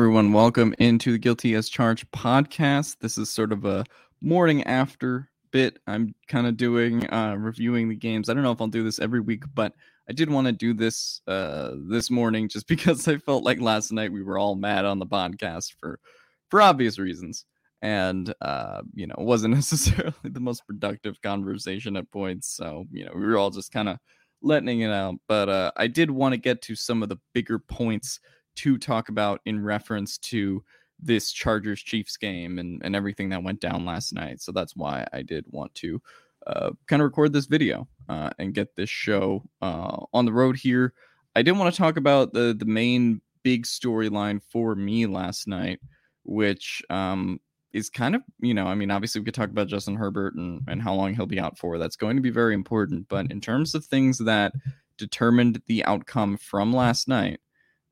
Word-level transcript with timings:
Everyone. 0.00 0.32
Welcome 0.32 0.74
into 0.78 1.12
the 1.12 1.18
Guilty 1.18 1.52
as 1.52 1.68
Charged 1.68 2.10
podcast. 2.10 3.00
This 3.00 3.18
is 3.18 3.28
sort 3.28 3.52
of 3.52 3.66
a 3.66 3.84
morning 4.22 4.62
after 4.62 5.28
bit. 5.50 5.78
I'm 5.86 6.14
kind 6.26 6.46
of 6.46 6.56
doing 6.56 7.06
uh, 7.12 7.36
reviewing 7.38 7.90
the 7.90 7.96
games. 7.96 8.30
I 8.30 8.32
don't 8.32 8.42
know 8.42 8.50
if 8.50 8.62
I'll 8.62 8.68
do 8.68 8.82
this 8.82 8.98
every 8.98 9.20
week, 9.20 9.42
but 9.54 9.74
I 10.08 10.14
did 10.14 10.30
want 10.30 10.46
to 10.46 10.54
do 10.54 10.72
this 10.72 11.20
uh, 11.26 11.72
this 11.90 12.10
morning 12.10 12.48
just 12.48 12.66
because 12.66 13.06
I 13.08 13.18
felt 13.18 13.44
like 13.44 13.60
last 13.60 13.92
night 13.92 14.10
we 14.10 14.22
were 14.22 14.38
all 14.38 14.54
mad 14.54 14.86
on 14.86 15.00
the 15.00 15.06
podcast 15.06 15.74
for 15.78 16.00
for 16.48 16.62
obvious 16.62 16.98
reasons, 16.98 17.44
and 17.82 18.32
uh, 18.40 18.80
you 18.94 19.06
know, 19.06 19.16
it 19.18 19.26
wasn't 19.26 19.52
necessarily 19.54 20.14
the 20.24 20.40
most 20.40 20.66
productive 20.66 21.20
conversation 21.20 21.98
at 21.98 22.10
points. 22.10 22.48
So 22.48 22.86
you 22.90 23.04
know, 23.04 23.12
we 23.14 23.26
were 23.26 23.36
all 23.36 23.50
just 23.50 23.70
kind 23.70 23.90
of 23.90 23.98
letting 24.40 24.80
it 24.80 24.90
out. 24.90 25.16
But 25.28 25.50
uh, 25.50 25.72
I 25.76 25.88
did 25.88 26.10
want 26.10 26.32
to 26.32 26.38
get 26.38 26.62
to 26.62 26.74
some 26.74 27.02
of 27.02 27.10
the 27.10 27.18
bigger 27.34 27.58
points 27.58 28.18
to 28.62 28.78
talk 28.78 29.08
about 29.08 29.40
in 29.44 29.62
reference 29.62 30.18
to 30.18 30.62
this 31.02 31.32
Chargers 31.32 31.80
Chiefs 31.80 32.16
game 32.16 32.58
and, 32.58 32.82
and 32.84 32.94
everything 32.94 33.30
that 33.30 33.42
went 33.42 33.60
down 33.60 33.84
last 33.84 34.12
night. 34.12 34.40
So 34.40 34.52
that's 34.52 34.76
why 34.76 35.06
I 35.12 35.22
did 35.22 35.46
want 35.48 35.74
to 35.76 36.02
uh, 36.46 36.70
kind 36.86 37.02
of 37.02 37.06
record 37.06 37.32
this 37.32 37.46
video 37.46 37.88
uh, 38.08 38.30
and 38.38 38.54
get 38.54 38.76
this 38.76 38.90
show 38.90 39.42
uh, 39.62 40.04
on 40.12 40.24
the 40.24 40.32
road 40.32 40.56
here. 40.56 40.92
I 41.34 41.42
did 41.42 41.52
want 41.52 41.72
to 41.72 41.78
talk 41.78 41.96
about 41.96 42.32
the 42.32 42.54
the 42.58 42.64
main 42.64 43.20
big 43.42 43.64
storyline 43.64 44.40
for 44.50 44.74
me 44.74 45.06
last 45.06 45.46
night, 45.46 45.80
which 46.24 46.82
um, 46.90 47.40
is 47.72 47.88
kind 47.88 48.14
of 48.14 48.22
you 48.40 48.52
know 48.52 48.66
I 48.66 48.74
mean 48.74 48.90
obviously 48.90 49.20
we 49.20 49.26
could 49.26 49.34
talk 49.34 49.50
about 49.50 49.68
Justin 49.68 49.94
Herbert 49.94 50.34
and 50.34 50.62
and 50.66 50.82
how 50.82 50.94
long 50.94 51.14
he'll 51.14 51.26
be 51.26 51.40
out 51.40 51.58
for. 51.58 51.78
That's 51.78 51.96
going 51.96 52.16
to 52.16 52.22
be 52.22 52.30
very 52.30 52.54
important. 52.54 53.08
But 53.08 53.30
in 53.30 53.40
terms 53.40 53.74
of 53.74 53.84
things 53.84 54.18
that 54.18 54.52
determined 55.00 55.62
the 55.66 55.84
outcome 55.84 56.36
from 56.36 56.72
last 56.72 57.08
night. 57.08 57.40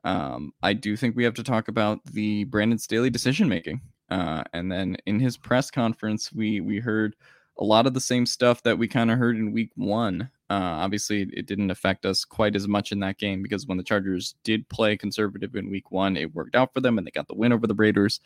Um, 0.09 0.55
I 0.63 0.73
do 0.73 0.97
think 0.97 1.17
we 1.17 1.25
have 1.25 1.35
to 1.35 1.43
talk 1.43 1.69
about 1.69 2.03
the 2.07 2.45
Brandon 2.45 2.79
Staley 2.79 3.11
decision 3.11 3.47
making. 3.47 3.83
Uh, 4.11 4.43
and 4.55 4.73
then 4.73 4.97
in 5.05 5.21
his 5.21 5.37
press 5.37 5.71
conference, 5.71 6.33
we 6.33 6.63
we 6.63 6.79
heard 6.79 7.15
a 7.59 7.65
lot 7.65 7.87
of 7.87 7.93
the 7.93 8.01
same 8.01 8.25
stuff 8.25 8.63
that 8.63 8.79
we 8.79 8.89
kind 8.89 9.11
of 9.11 9.19
heard 9.19 9.37
in 9.37 9.53
week 9.53 9.71
one. 9.75 10.31
Uh, 10.49 10.81
obviously, 10.81 11.29
it 11.35 11.45
didn't 11.45 11.71
affect 11.71 12.07
us 12.07 12.25
quite 12.25 12.57
as 12.57 12.67
much 12.67 12.91
in 12.91 13.01
that 13.01 13.19
game 13.19 13.43
because 13.43 13.67
when 13.67 13.77
the 13.77 13.85
Chargers 13.85 14.35
did 14.45 14.67
play 14.71 14.97
conservative 14.97 15.55
in 15.55 15.71
week 15.71 15.91
one, 15.91 16.17
it 16.17 16.35
worked 16.35 16.57
out 16.57 16.73
for 16.73 16.81
them 16.81 16.97
and 16.97 17.07
they 17.07 17.11
got 17.11 17.29
the 17.29 17.35
win 17.35 17.53
over 17.53 17.67
the 17.67 17.75
Raiders. 17.75 18.21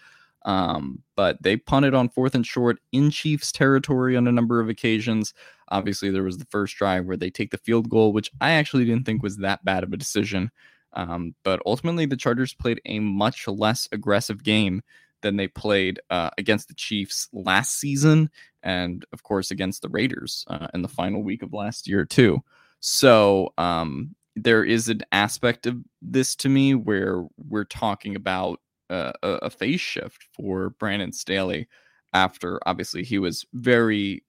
Um, 0.44 1.02
but 1.16 1.42
they 1.42 1.56
punted 1.56 1.94
on 1.94 2.10
fourth 2.10 2.36
and 2.36 2.46
short 2.46 2.78
in 2.92 3.10
Chiefs 3.10 3.50
territory 3.50 4.16
on 4.16 4.28
a 4.28 4.32
number 4.32 4.60
of 4.60 4.68
occasions. 4.68 5.34
Obviously, 5.70 6.10
there 6.10 6.22
was 6.22 6.38
the 6.38 6.46
first 6.50 6.76
drive 6.76 7.06
where 7.06 7.16
they 7.16 7.30
take 7.30 7.50
the 7.50 7.58
field 7.58 7.88
goal, 7.88 8.12
which 8.12 8.30
I 8.40 8.52
actually 8.52 8.84
didn't 8.84 9.04
think 9.04 9.20
was 9.20 9.38
that 9.38 9.64
bad 9.64 9.82
of 9.82 9.92
a 9.92 9.96
decision. 9.96 10.52
Um, 10.94 11.34
but 11.44 11.60
ultimately, 11.66 12.06
the 12.06 12.16
Chargers 12.16 12.54
played 12.54 12.80
a 12.84 12.98
much 12.98 13.46
less 13.48 13.88
aggressive 13.92 14.42
game 14.42 14.82
than 15.22 15.36
they 15.36 15.48
played 15.48 16.00
uh, 16.10 16.30
against 16.36 16.68
the 16.68 16.74
Chiefs 16.74 17.28
last 17.32 17.78
season, 17.78 18.30
and 18.62 19.04
of 19.12 19.22
course 19.22 19.50
against 19.50 19.82
the 19.82 19.88
Raiders 19.88 20.44
uh, 20.48 20.68
in 20.74 20.82
the 20.82 20.88
final 20.88 21.22
week 21.22 21.42
of 21.42 21.52
last 21.52 21.88
year 21.88 22.04
too. 22.04 22.42
So 22.80 23.54
um, 23.58 24.14
there 24.34 24.64
is 24.64 24.88
an 24.88 25.02
aspect 25.12 25.66
of 25.66 25.78
this 26.00 26.34
to 26.36 26.48
me 26.48 26.74
where 26.74 27.24
we're 27.36 27.64
talking 27.64 28.16
about 28.16 28.60
uh, 28.90 29.12
a, 29.22 29.28
a 29.28 29.50
phase 29.50 29.80
shift 29.80 30.26
for 30.34 30.70
Brandon 30.70 31.12
Staley 31.12 31.68
after 32.12 32.60
obviously 32.66 33.04
he 33.04 33.18
was 33.18 33.46
very 33.54 34.22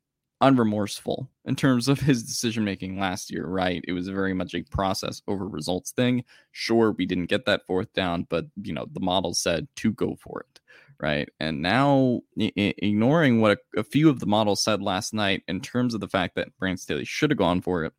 unremorseful 0.43 1.29
in 1.45 1.55
terms 1.55 1.87
of 1.87 2.01
his 2.01 2.23
decision 2.23 2.65
making 2.65 2.99
last 2.99 3.31
year, 3.31 3.45
right? 3.45 3.83
It 3.87 3.93
was 3.93 4.09
very 4.09 4.33
much 4.33 4.53
a 4.53 4.63
process 4.63 5.21
over 5.27 5.47
results 5.47 5.91
thing. 5.91 6.25
Sure, 6.51 6.91
we 6.91 7.05
didn't 7.05 7.27
get 7.27 7.45
that 7.45 7.65
fourth 7.65 7.91
down, 7.93 8.27
but 8.29 8.45
you 8.61 8.73
know, 8.73 8.85
the 8.91 8.99
model 8.99 9.33
said 9.33 9.67
to 9.77 9.93
go 9.93 10.17
for 10.19 10.41
it, 10.41 10.59
right? 10.99 11.29
And 11.39 11.61
now, 11.61 12.21
I- 12.39 12.51
ignoring 12.77 13.39
what 13.39 13.59
a, 13.75 13.79
a, 13.79 13.83
few 13.83 14.09
of 14.09 14.19
the 14.19 14.25
models 14.25 14.61
said 14.61 14.81
last 14.81 15.13
night 15.13 15.43
in 15.47 15.61
terms 15.61 15.93
of 15.93 16.01
the 16.01 16.09
fact 16.09 16.35
that 16.35 16.55
Brand 16.57 16.79
Staley 16.79 17.05
should 17.05 17.31
have 17.31 17.37
gone 17.39 17.61
for 17.61 17.85
it, 17.85 17.93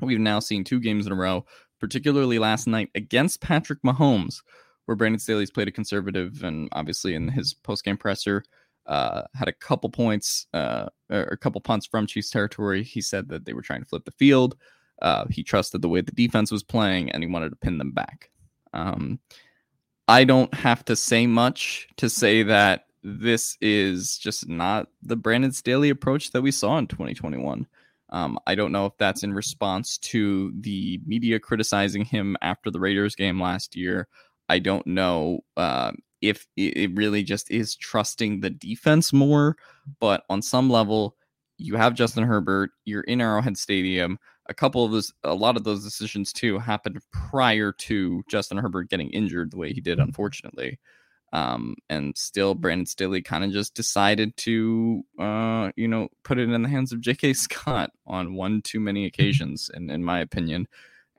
we've 0.00 0.18
now 0.18 0.40
seen 0.40 0.64
two 0.64 0.80
games 0.80 1.06
in 1.06 1.12
a 1.12 1.16
row, 1.16 1.46
particularly 1.78 2.40
last 2.40 2.66
night 2.66 2.90
against 2.96 3.40
Patrick 3.40 3.82
Mahomes, 3.82 4.42
where 4.86 4.96
Brandon 4.96 5.20
Staley's 5.20 5.50
played 5.52 5.68
a 5.68 5.72
conservative 5.72 6.42
and 6.42 6.68
obviously 6.72 7.14
in 7.14 7.28
his 7.28 7.54
post 7.54 7.84
game 7.84 7.96
presser 7.96 8.42
uh, 8.88 9.22
had 9.34 9.48
a 9.48 9.52
couple 9.52 9.90
points, 9.90 10.46
uh, 10.54 10.86
or 11.10 11.22
a 11.22 11.36
couple 11.36 11.60
punts 11.60 11.86
from 11.86 12.06
Chiefs 12.06 12.30
territory. 12.30 12.82
He 12.82 13.00
said 13.00 13.28
that 13.28 13.44
they 13.44 13.52
were 13.52 13.62
trying 13.62 13.82
to 13.82 13.88
flip 13.88 14.04
the 14.04 14.10
field. 14.12 14.56
Uh, 15.00 15.26
he 15.30 15.44
trusted 15.44 15.82
the 15.82 15.88
way 15.88 16.00
the 16.00 16.12
defense 16.12 16.50
was 16.50 16.62
playing, 16.62 17.10
and 17.10 17.22
he 17.22 17.28
wanted 17.28 17.50
to 17.50 17.56
pin 17.56 17.78
them 17.78 17.92
back. 17.92 18.30
Um, 18.72 19.20
I 20.08 20.24
don't 20.24 20.52
have 20.54 20.84
to 20.86 20.96
say 20.96 21.26
much 21.26 21.86
to 21.98 22.08
say 22.08 22.42
that 22.44 22.86
this 23.04 23.56
is 23.60 24.18
just 24.18 24.48
not 24.48 24.88
the 25.02 25.16
Brandon 25.16 25.52
Staley 25.52 25.90
approach 25.90 26.32
that 26.32 26.42
we 26.42 26.50
saw 26.50 26.78
in 26.78 26.86
2021. 26.86 27.66
Um, 28.10 28.38
I 28.46 28.54
don't 28.54 28.72
know 28.72 28.86
if 28.86 28.96
that's 28.98 29.22
in 29.22 29.34
response 29.34 29.98
to 29.98 30.52
the 30.60 30.98
media 31.06 31.38
criticizing 31.38 32.04
him 32.04 32.36
after 32.40 32.70
the 32.70 32.80
Raiders 32.80 33.14
game 33.14 33.40
last 33.40 33.76
year. 33.76 34.08
I 34.48 34.58
don't 34.60 34.86
know 34.86 35.40
uh, 35.58 35.92
if 36.20 36.46
it 36.56 36.94
really 36.94 37.22
just 37.22 37.50
is 37.50 37.76
trusting 37.76 38.40
the 38.40 38.50
defense 38.50 39.12
more. 39.12 39.56
But 40.00 40.24
on 40.28 40.42
some 40.42 40.70
level, 40.70 41.16
you 41.58 41.76
have 41.76 41.94
Justin 41.94 42.24
Herbert, 42.24 42.70
you're 42.84 43.02
in 43.02 43.20
Arrowhead 43.20 43.56
Stadium. 43.56 44.18
A 44.48 44.54
couple 44.54 44.84
of 44.84 44.92
those, 44.92 45.12
a 45.24 45.34
lot 45.34 45.56
of 45.56 45.64
those 45.64 45.84
decisions 45.84 46.32
too 46.32 46.58
happened 46.58 47.00
prior 47.12 47.72
to 47.72 48.22
Justin 48.30 48.58
Herbert 48.58 48.88
getting 48.88 49.10
injured 49.10 49.50
the 49.50 49.58
way 49.58 49.72
he 49.72 49.80
did, 49.80 49.98
unfortunately. 49.98 50.78
Um, 51.32 51.76
and 51.90 52.16
still, 52.16 52.54
Brandon 52.54 52.86
Staley 52.86 53.20
kind 53.20 53.44
of 53.44 53.50
just 53.50 53.74
decided 53.74 54.34
to, 54.38 55.02
uh, 55.18 55.70
you 55.76 55.86
know, 55.86 56.08
put 56.22 56.38
it 56.38 56.48
in 56.48 56.62
the 56.62 56.68
hands 56.68 56.92
of 56.92 57.00
J.K. 57.00 57.32
Scott 57.34 57.90
on 58.06 58.34
one 58.34 58.62
too 58.62 58.80
many 58.80 59.04
occasions, 59.06 59.70
in, 59.74 59.90
in 59.90 60.02
my 60.02 60.20
opinion. 60.20 60.66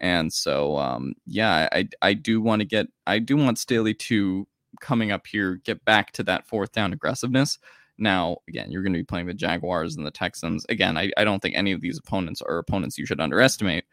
And 0.02 0.32
so, 0.32 0.78
um, 0.78 1.14
yeah, 1.26 1.68
I, 1.72 1.90
I 2.02 2.14
do 2.14 2.42
want 2.42 2.62
to 2.62 2.66
get, 2.66 2.88
I 3.06 3.20
do 3.20 3.36
want 3.36 3.60
Staley 3.60 3.94
to 3.96 4.48
coming 4.82 5.12
up 5.12 5.28
here 5.28 5.56
get 5.56 5.84
back 5.86 6.12
to 6.14 6.24
that 6.24 6.48
fourth 6.48 6.72
down 6.72 6.94
aggressiveness. 6.94 7.58
Now, 7.98 8.38
again, 8.48 8.72
you're 8.72 8.82
going 8.82 8.94
to 8.94 9.00
be 9.00 9.04
playing 9.04 9.28
the 9.28 9.34
Jaguars 9.34 9.98
and 9.98 10.06
the 10.06 10.12
Texans. 10.12 10.66
Again, 10.70 10.98
I, 10.98 11.12
I 11.18 11.26
don't 11.26 11.42
think 11.42 11.56
any 11.56 11.74
of 11.74 11.82
these 11.82 11.98
opponents 11.98 12.42
are 12.42 12.58
opponents 12.58 12.98
you 12.98 13.06
should 13.06 13.20
underestimate, 13.20 13.84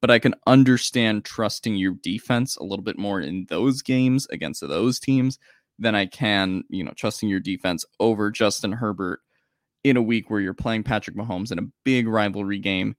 but 0.00 0.10
I 0.10 0.20
can 0.20 0.34
understand 0.46 1.24
trusting 1.24 1.74
your 1.74 1.94
defense 2.00 2.56
a 2.56 2.62
little 2.62 2.84
bit 2.84 2.98
more 2.98 3.20
in 3.20 3.46
those 3.48 3.82
games 3.82 4.28
against 4.30 4.60
those 4.60 5.00
teams 5.00 5.38
than 5.78 5.94
I 5.94 6.06
can, 6.06 6.62
you 6.68 6.84
know, 6.84 6.92
trusting 6.96 7.28
your 7.28 7.40
defense 7.40 7.84
over 7.98 8.30
Justin 8.30 8.72
Herbert 8.72 9.20
in 9.84 9.96
a 9.96 10.02
week 10.02 10.30
where 10.30 10.40
you're 10.40 10.54
playing 10.54 10.84
Patrick 10.84 11.16
Mahomes 11.16 11.52
in 11.52 11.58
a 11.58 11.68
big 11.84 12.06
rivalry 12.08 12.58
game 12.58 12.96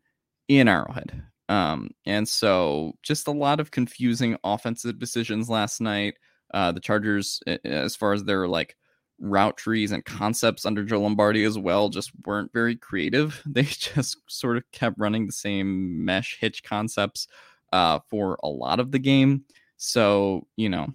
in 0.48 0.68
Arrowhead. 0.68 1.24
Um, 1.50 1.92
and 2.06 2.28
so 2.28 2.94
just 3.04 3.28
a 3.28 3.32
lot 3.32 3.60
of 3.60 3.72
confusing 3.72 4.38
offensive 4.44 5.00
decisions 5.00 5.50
last 5.50 5.80
night. 5.80 6.16
Uh, 6.54 6.72
the 6.72 6.80
Chargers, 6.80 7.42
as 7.64 7.96
far 7.96 8.14
as 8.14 8.24
their 8.24 8.48
like 8.48 8.76
route 9.20 9.58
trees 9.58 9.92
and 9.92 10.06
concepts 10.06 10.66
under 10.66 10.84
Joe 10.84 11.02
Lombardi 11.02 11.44
as 11.44 11.58
well, 11.58 11.90
just 11.90 12.12
weren't 12.26 12.54
very 12.54 12.76
creative. 12.76 13.42
They 13.46 13.64
just 13.64 14.18
sort 14.30 14.58
of 14.58 14.64
kept 14.72 15.00
running 15.00 15.26
the 15.26 15.32
same 15.32 16.06
mesh 16.06 16.38
hitch 16.40 16.64
concepts 16.64 17.28
uh, 17.74 18.00
for 18.10 18.38
a 18.44 18.48
lot 18.48 18.80
of 18.80 18.92
the 18.92 19.00
game. 19.00 19.46
So, 19.78 20.48
you 20.56 20.70
know, 20.70 20.94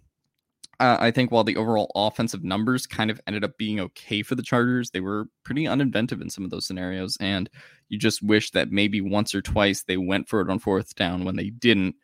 uh, 0.81 0.97
I 0.99 1.11
think 1.11 1.31
while 1.31 1.45
the 1.45 1.57
overall 1.57 1.93
offensive 1.95 2.43
numbers 2.43 2.87
kind 2.87 3.11
of 3.11 3.21
ended 3.27 3.45
up 3.45 3.57
being 3.57 3.79
okay 3.79 4.23
for 4.23 4.35
the 4.35 4.43
Chargers, 4.43 4.91
they 4.91 5.01
were 5.01 5.29
pretty 5.45 5.65
uninventive 5.65 6.21
in 6.21 6.31
some 6.31 6.45
of 6.45 6.51
those 6.51 6.67
scenarios. 6.67 7.17
And 7.21 7.49
you 7.89 7.99
just 7.99 8.23
wish 8.23 8.51
that 8.53 8.73
maybe 8.73 9.01
once 9.01 9.35
or 9.35 9.43
twice 9.43 9.85
they 9.85 9.97
went 9.97 10.29
for 10.29 10.41
it 10.41 10.51
on 10.51 10.59
fourth 10.59 10.95
down 10.97 11.25
when 11.25 11.37
they 11.37 11.51
didn't, 11.51 11.95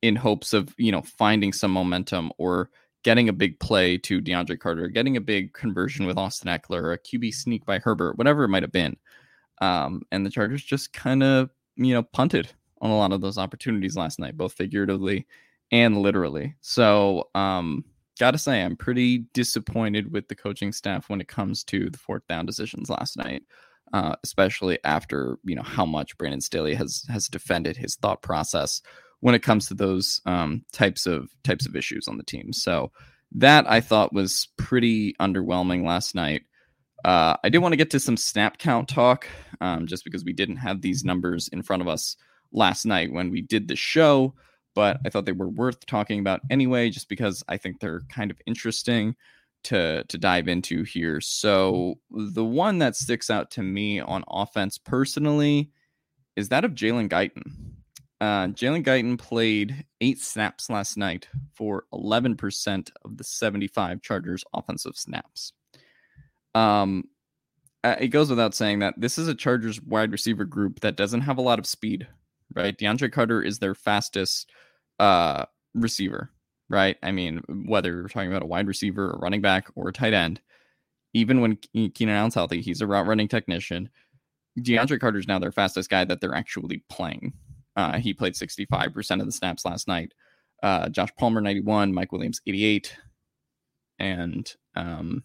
in 0.00 0.16
hopes 0.16 0.52
of, 0.52 0.74
you 0.78 0.90
know, 0.90 1.02
finding 1.02 1.52
some 1.52 1.70
momentum 1.70 2.32
or 2.38 2.70
getting 3.02 3.28
a 3.28 3.32
big 3.32 3.58
play 3.58 3.98
to 3.98 4.20
DeAndre 4.20 4.58
Carter, 4.58 4.88
getting 4.88 5.16
a 5.16 5.20
big 5.20 5.52
conversion 5.52 6.06
with 6.06 6.18
Austin 6.18 6.48
Ekeler, 6.48 6.94
a 6.94 6.98
QB 6.98 7.34
sneak 7.34 7.64
by 7.64 7.78
Herbert, 7.78 8.16
whatever 8.16 8.44
it 8.44 8.48
might 8.48 8.62
have 8.62 8.72
been. 8.72 8.96
Um, 9.60 10.02
and 10.10 10.24
the 10.24 10.30
Chargers 10.30 10.62
just 10.62 10.92
kind 10.92 11.22
of, 11.22 11.50
you 11.76 11.94
know, 11.94 12.02
punted 12.02 12.52
on 12.80 12.90
a 12.90 12.96
lot 12.96 13.12
of 13.12 13.20
those 13.20 13.38
opportunities 13.38 13.96
last 13.96 14.18
night, 14.18 14.36
both 14.36 14.52
figuratively 14.52 15.26
and 15.70 15.98
literally. 15.98 16.54
So, 16.60 17.28
um, 17.34 17.84
gotta 18.18 18.38
say, 18.38 18.62
I'm 18.62 18.76
pretty 18.76 19.18
disappointed 19.32 20.12
with 20.12 20.28
the 20.28 20.34
coaching 20.34 20.72
staff 20.72 21.08
when 21.08 21.20
it 21.20 21.28
comes 21.28 21.64
to 21.64 21.90
the 21.90 21.98
fourth 21.98 22.26
down 22.28 22.46
decisions 22.46 22.90
last 22.90 23.16
night, 23.16 23.42
uh, 23.92 24.16
especially 24.22 24.78
after 24.84 25.38
you 25.44 25.54
know 25.54 25.62
how 25.62 25.86
much 25.86 26.16
Brandon 26.18 26.40
Staley 26.40 26.74
has 26.74 27.04
has 27.08 27.28
defended 27.28 27.76
his 27.76 27.96
thought 27.96 28.22
process 28.22 28.82
when 29.22 29.36
it 29.36 29.42
comes 29.42 29.68
to 29.68 29.74
those 29.74 30.20
um, 30.26 30.64
types 30.72 31.06
of 31.06 31.30
types 31.44 31.64
of 31.64 31.76
issues 31.76 32.08
on 32.08 32.16
the 32.16 32.24
team. 32.24 32.52
So 32.52 32.90
that 33.36 33.70
I 33.70 33.80
thought 33.80 34.12
was 34.12 34.48
pretty 34.58 35.14
underwhelming 35.14 35.86
last 35.86 36.14
night. 36.14 36.42
Uh, 37.04 37.36
I 37.42 37.48
did 37.48 37.58
want 37.58 37.72
to 37.72 37.76
get 37.76 37.90
to 37.92 38.00
some 38.00 38.16
snap 38.16 38.58
count 38.58 38.88
talk, 38.88 39.28
um, 39.60 39.86
just 39.86 40.04
because 40.04 40.24
we 40.24 40.32
didn't 40.32 40.56
have 40.56 40.82
these 40.82 41.04
numbers 41.04 41.48
in 41.48 41.62
front 41.62 41.82
of 41.82 41.88
us 41.88 42.16
last 42.52 42.84
night 42.84 43.12
when 43.12 43.30
we 43.30 43.40
did 43.40 43.68
the 43.68 43.76
show, 43.76 44.34
but 44.74 44.98
I 45.06 45.08
thought 45.08 45.24
they 45.24 45.32
were 45.32 45.48
worth 45.48 45.86
talking 45.86 46.18
about 46.18 46.40
anyway, 46.50 46.90
just 46.90 47.08
because 47.08 47.42
I 47.48 47.56
think 47.56 47.78
they're 47.78 48.02
kind 48.08 48.30
of 48.30 48.40
interesting 48.44 49.14
to 49.64 50.02
to 50.08 50.18
dive 50.18 50.48
into 50.48 50.82
here. 50.82 51.20
So 51.20 51.94
the 52.10 52.44
one 52.44 52.78
that 52.78 52.96
sticks 52.96 53.30
out 53.30 53.52
to 53.52 53.62
me 53.62 54.00
on 54.00 54.24
offense 54.28 54.78
personally 54.78 55.70
is 56.34 56.48
that 56.48 56.64
of 56.64 56.72
Jalen 56.72 57.08
Guyton. 57.08 57.71
Uh, 58.22 58.46
Jalen 58.46 58.84
Guyton 58.84 59.18
played 59.18 59.84
eight 60.00 60.20
snaps 60.20 60.70
last 60.70 60.96
night 60.96 61.26
for 61.56 61.86
11% 61.92 62.90
of 63.04 63.16
the 63.16 63.24
75 63.24 64.00
Chargers 64.00 64.44
offensive 64.54 64.96
snaps. 64.96 65.52
Um, 66.54 67.08
uh, 67.82 67.96
it 67.98 68.08
goes 68.08 68.30
without 68.30 68.54
saying 68.54 68.78
that 68.78 68.94
this 68.96 69.18
is 69.18 69.26
a 69.26 69.34
Chargers 69.34 69.82
wide 69.82 70.12
receiver 70.12 70.44
group 70.44 70.78
that 70.80 70.94
doesn't 70.94 71.22
have 71.22 71.38
a 71.38 71.42
lot 71.42 71.58
of 71.58 71.66
speed, 71.66 72.06
right? 72.54 72.78
DeAndre 72.78 73.10
Carter 73.10 73.42
is 73.42 73.58
their 73.58 73.74
fastest 73.74 74.48
uh, 75.00 75.44
receiver, 75.74 76.30
right? 76.68 76.98
I 77.02 77.10
mean, 77.10 77.42
whether 77.66 77.90
you're 77.90 78.06
talking 78.06 78.30
about 78.30 78.44
a 78.44 78.46
wide 78.46 78.68
receiver, 78.68 79.10
a 79.10 79.18
running 79.18 79.40
back, 79.40 79.68
or 79.74 79.88
a 79.88 79.92
tight 79.92 80.14
end, 80.14 80.40
even 81.12 81.40
when 81.40 81.56
Keenan 81.74 82.14
Allen's 82.14 82.36
healthy, 82.36 82.60
he's 82.60 82.82
a 82.82 82.86
route 82.86 83.08
running 83.08 83.26
technician. 83.26 83.90
DeAndre 84.60 85.00
Carter 85.00 85.18
is 85.18 85.26
now 85.26 85.40
their 85.40 85.50
fastest 85.50 85.90
guy 85.90 86.04
that 86.04 86.20
they're 86.20 86.36
actually 86.36 86.84
playing, 86.88 87.32
uh, 87.76 87.98
he 87.98 88.12
played 88.12 88.34
65% 88.34 89.20
of 89.20 89.26
the 89.26 89.32
snaps 89.32 89.64
last 89.64 89.88
night. 89.88 90.12
Uh, 90.62 90.88
Josh 90.88 91.10
Palmer, 91.18 91.40
91, 91.40 91.92
Mike 91.92 92.12
Williams, 92.12 92.40
88, 92.46 92.96
and 93.98 94.54
um, 94.76 95.22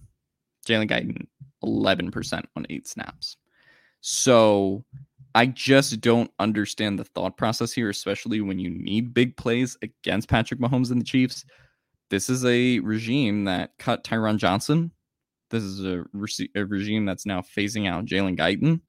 Jalen 0.68 0.90
Guyton, 0.90 1.28
11% 1.64 2.44
on 2.56 2.66
eight 2.70 2.88
snaps. 2.88 3.38
So 4.02 4.84
I 5.36 5.48
just 5.48 6.02
don't 6.02 6.32
understand 6.40 6.98
the 6.98 7.04
thought 7.04 7.38
process 7.38 7.72
here, 7.72 7.90
especially 7.90 8.42
when 8.42 8.60
you 8.60 8.70
need 8.70 9.14
big 9.14 9.38
plays 9.38 9.78
against 9.82 10.30
Patrick 10.30 10.60
Mahomes 10.60 10.92
and 10.92 11.02
the 11.02 11.06
Chiefs. 11.06 11.46
This 12.10 12.30
is 12.30 12.46
a 12.46 12.80
regime 12.80 13.44
that 13.46 13.78
cut 13.78 14.04
Tyron 14.04 14.38
Johnson. 14.38 14.92
This 15.50 15.64
is 15.64 15.84
a, 15.86 16.06
re- 16.14 16.50
a 16.56 16.66
regime 16.66 17.06
that's 17.06 17.26
now 17.26 17.42
phasing 17.42 17.88
out 17.88 18.06
Jalen 18.06 18.38
Guyton 18.38 18.82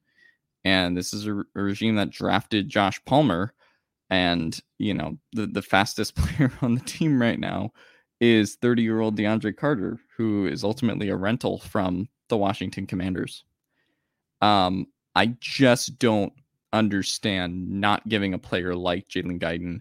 and 0.65 0.97
this 0.97 1.13
is 1.13 1.27
a, 1.27 1.35
a 1.55 1.63
regime 1.63 1.97
that 1.97 2.11
drafted 2.11 2.69
Josh 2.69 3.01
Palmer, 3.05 3.53
and 4.11 4.59
you 4.79 4.95
know 4.95 5.19
the 5.33 5.47
the 5.47 5.63
fastest 5.63 6.15
player 6.17 6.53
on 6.63 6.75
the 6.75 6.81
team 6.83 7.21
right 7.21 7.39
now 7.39 7.73
is 8.21 8.57
30 8.57 8.83
year 8.83 9.01
old 9.01 9.17
DeAndre 9.17 9.57
Carter, 9.57 9.99
who 10.17 10.47
is 10.47 10.65
ultimately 10.65 11.09
a 11.09 11.17
rental 11.17 11.59
from 11.59 12.09
the 12.29 12.37
Washington 12.37 12.87
Commanders. 12.87 13.45
Um, 14.41 14.87
I 15.15 15.35
just 15.41 15.99
don't 15.99 16.33
understand 16.73 17.69
not 17.69 18.07
giving 18.09 18.35
a 18.35 18.39
player 18.39 18.75
like 18.75 19.09
Jalen 19.09 19.41
Guyton 19.41 19.81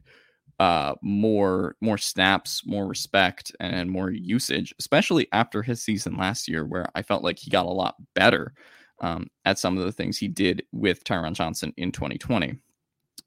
uh, 0.60 0.96
more 1.02 1.76
more 1.82 1.98
snaps, 1.98 2.64
more 2.66 2.88
respect, 2.88 3.52
and 3.60 3.92
more 3.92 4.10
usage, 4.10 4.74
especially 4.80 5.28
after 5.32 5.62
his 5.62 5.84
season 5.84 6.18
last 6.18 6.48
year, 6.48 6.66
where 6.66 6.88
I 6.96 7.04
felt 7.04 7.24
like 7.24 7.38
he 7.38 7.52
got 7.52 7.66
a 7.66 7.70
lot 7.70 7.96
better 8.16 8.54
um, 9.02 9.28
at 9.46 9.60
some 9.60 9.78
of 9.78 9.84
the 9.84 9.92
things 9.92 10.18
he 10.18 10.28
did 10.28 10.64
with 10.72 11.04
Tyron 11.04 11.34
Johnson 11.34 11.74
in 11.78 11.92
2020. 11.92 12.58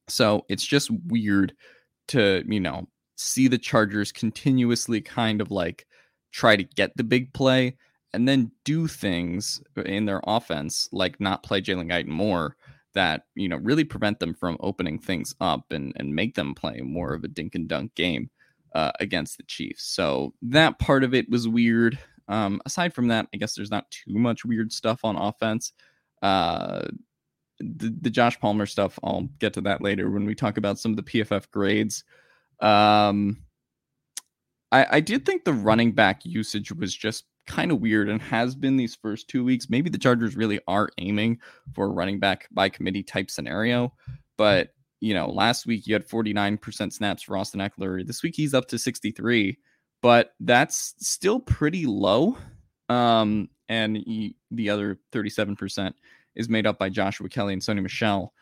So 0.08 0.44
it's 0.48 0.66
just 0.66 0.90
weird 1.06 1.54
to, 2.08 2.42
you 2.46 2.60
know, 2.60 2.88
see 3.16 3.48
the 3.48 3.58
Chargers 3.58 4.12
continuously 4.12 5.00
kind 5.00 5.40
of 5.40 5.50
like 5.50 5.86
try 6.32 6.56
to 6.56 6.64
get 6.64 6.96
the 6.96 7.04
big 7.04 7.32
play 7.32 7.76
and 8.12 8.26
then 8.26 8.50
do 8.64 8.86
things 8.86 9.62
in 9.84 10.06
their 10.06 10.20
offense, 10.26 10.88
like 10.92 11.20
not 11.20 11.42
play 11.42 11.60
Jalen 11.60 11.90
Guyton 11.90 12.08
more 12.08 12.56
that, 12.94 13.26
you 13.36 13.48
know, 13.48 13.56
really 13.56 13.84
prevent 13.84 14.18
them 14.18 14.34
from 14.34 14.56
opening 14.60 14.98
things 14.98 15.34
up 15.40 15.66
and, 15.70 15.92
and 15.96 16.14
make 16.14 16.34
them 16.34 16.54
play 16.54 16.80
more 16.80 17.14
of 17.14 17.22
a 17.22 17.28
dink 17.28 17.54
and 17.54 17.68
dunk 17.68 17.94
game 17.94 18.30
uh, 18.74 18.90
against 18.98 19.36
the 19.36 19.44
Chiefs. 19.44 19.84
So 19.84 20.34
that 20.42 20.78
part 20.78 21.04
of 21.04 21.14
it 21.14 21.30
was 21.30 21.46
weird. 21.46 21.98
Um, 22.30 22.62
aside 22.64 22.94
from 22.94 23.08
that, 23.08 23.26
I 23.34 23.36
guess 23.36 23.54
there's 23.54 23.72
not 23.72 23.90
too 23.90 24.16
much 24.16 24.44
weird 24.44 24.72
stuff 24.72 25.04
on 25.04 25.16
offense. 25.16 25.72
Uh, 26.22 26.82
the, 27.58 27.94
the 28.00 28.08
Josh 28.08 28.38
Palmer 28.38 28.66
stuff, 28.66 28.98
I'll 29.02 29.28
get 29.40 29.52
to 29.54 29.60
that 29.62 29.82
later 29.82 30.10
when 30.10 30.24
we 30.24 30.34
talk 30.34 30.56
about 30.56 30.78
some 30.78 30.92
of 30.92 30.96
the 30.96 31.02
PFF 31.02 31.50
grades. 31.50 32.04
Um, 32.60 33.38
I, 34.70 34.86
I 34.90 35.00
did 35.00 35.26
think 35.26 35.44
the 35.44 35.52
running 35.52 35.92
back 35.92 36.24
usage 36.24 36.72
was 36.72 36.94
just 36.94 37.24
kind 37.48 37.72
of 37.72 37.80
weird 37.80 38.08
and 38.08 38.22
has 38.22 38.54
been 38.54 38.76
these 38.76 38.94
first 38.94 39.28
two 39.28 39.42
weeks. 39.42 39.68
Maybe 39.68 39.90
the 39.90 39.98
Chargers 39.98 40.36
really 40.36 40.60
are 40.68 40.88
aiming 40.98 41.40
for 41.74 41.86
a 41.86 41.90
running 41.90 42.20
back 42.20 42.46
by 42.52 42.68
committee 42.68 43.02
type 43.02 43.28
scenario. 43.28 43.92
But, 44.38 44.68
you 45.00 45.14
know, 45.14 45.28
last 45.28 45.66
week 45.66 45.88
you 45.88 45.94
had 45.94 46.08
49% 46.08 46.92
snaps 46.92 47.24
for 47.24 47.36
Austin 47.36 47.60
Ekeler. 47.60 48.06
This 48.06 48.22
week 48.22 48.36
he's 48.36 48.54
up 48.54 48.68
to 48.68 48.78
63 48.78 49.58
but 50.02 50.34
that's 50.40 50.94
still 50.98 51.40
pretty 51.40 51.86
low. 51.86 52.36
Um, 52.88 53.48
and 53.68 53.96
he, 53.96 54.36
the 54.50 54.70
other 54.70 54.98
37% 55.12 55.92
is 56.34 56.48
made 56.48 56.66
up 56.66 56.78
by 56.78 56.88
Joshua 56.88 57.28
Kelly 57.28 57.52
and 57.52 57.62
Sony 57.62 57.82
Michel. 57.82 58.32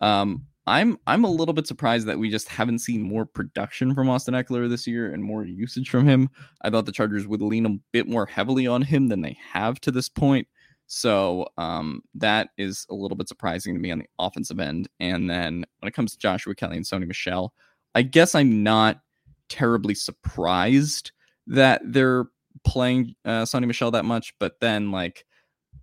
Um, 0.00 0.46
I'm 0.68 0.98
I'm 1.06 1.24
a 1.24 1.30
little 1.30 1.54
bit 1.54 1.66
surprised 1.66 2.06
that 2.08 2.18
we 2.18 2.28
just 2.28 2.48
haven't 2.48 2.80
seen 2.80 3.00
more 3.00 3.24
production 3.24 3.94
from 3.94 4.08
Austin 4.08 4.34
Ekeler 4.34 4.68
this 4.68 4.86
year 4.86 5.12
and 5.12 5.22
more 5.22 5.44
usage 5.44 5.88
from 5.88 6.06
him. 6.06 6.28
I 6.62 6.70
thought 6.70 6.86
the 6.86 6.92
Chargers 6.92 7.26
would 7.26 7.40
lean 7.40 7.66
a 7.66 7.78
bit 7.92 8.08
more 8.08 8.26
heavily 8.26 8.66
on 8.66 8.82
him 8.82 9.06
than 9.08 9.20
they 9.20 9.38
have 9.52 9.80
to 9.82 9.92
this 9.92 10.08
point. 10.08 10.48
So 10.88 11.48
um, 11.56 12.02
that 12.14 12.48
is 12.58 12.86
a 12.90 12.94
little 12.94 13.16
bit 13.16 13.28
surprising 13.28 13.74
to 13.74 13.80
me 13.80 13.90
on 13.92 14.00
the 14.00 14.06
offensive 14.18 14.58
end. 14.58 14.88
And 14.98 15.30
then 15.30 15.64
when 15.78 15.88
it 15.88 15.94
comes 15.94 16.12
to 16.12 16.18
Joshua 16.18 16.54
Kelly 16.54 16.76
and 16.76 16.86
Sony 16.86 17.06
Michel, 17.06 17.52
I 17.94 18.02
guess 18.02 18.34
I'm 18.34 18.62
not 18.62 19.00
terribly 19.48 19.94
surprised 19.94 21.12
that 21.46 21.80
they're 21.84 22.26
playing 22.64 23.14
uh, 23.24 23.42
Sony 23.42 23.66
Michel 23.66 23.90
that 23.92 24.04
much, 24.04 24.34
but 24.38 24.60
then 24.60 24.90
like, 24.90 25.24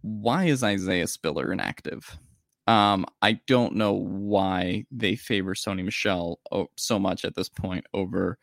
why 0.01 0.45
is 0.45 0.63
Isaiah 0.63 1.07
Spiller 1.07 1.51
inactive? 1.53 2.17
Um, 2.67 3.05
I 3.21 3.39
don't 3.47 3.75
know 3.75 3.93
why 3.93 4.85
they 4.91 5.15
favor 5.15 5.53
Sony 5.53 5.83
Michel 5.83 6.39
so 6.77 6.99
much 6.99 7.25
at 7.25 7.35
this 7.35 7.49
point 7.49 7.85
over 7.93 8.37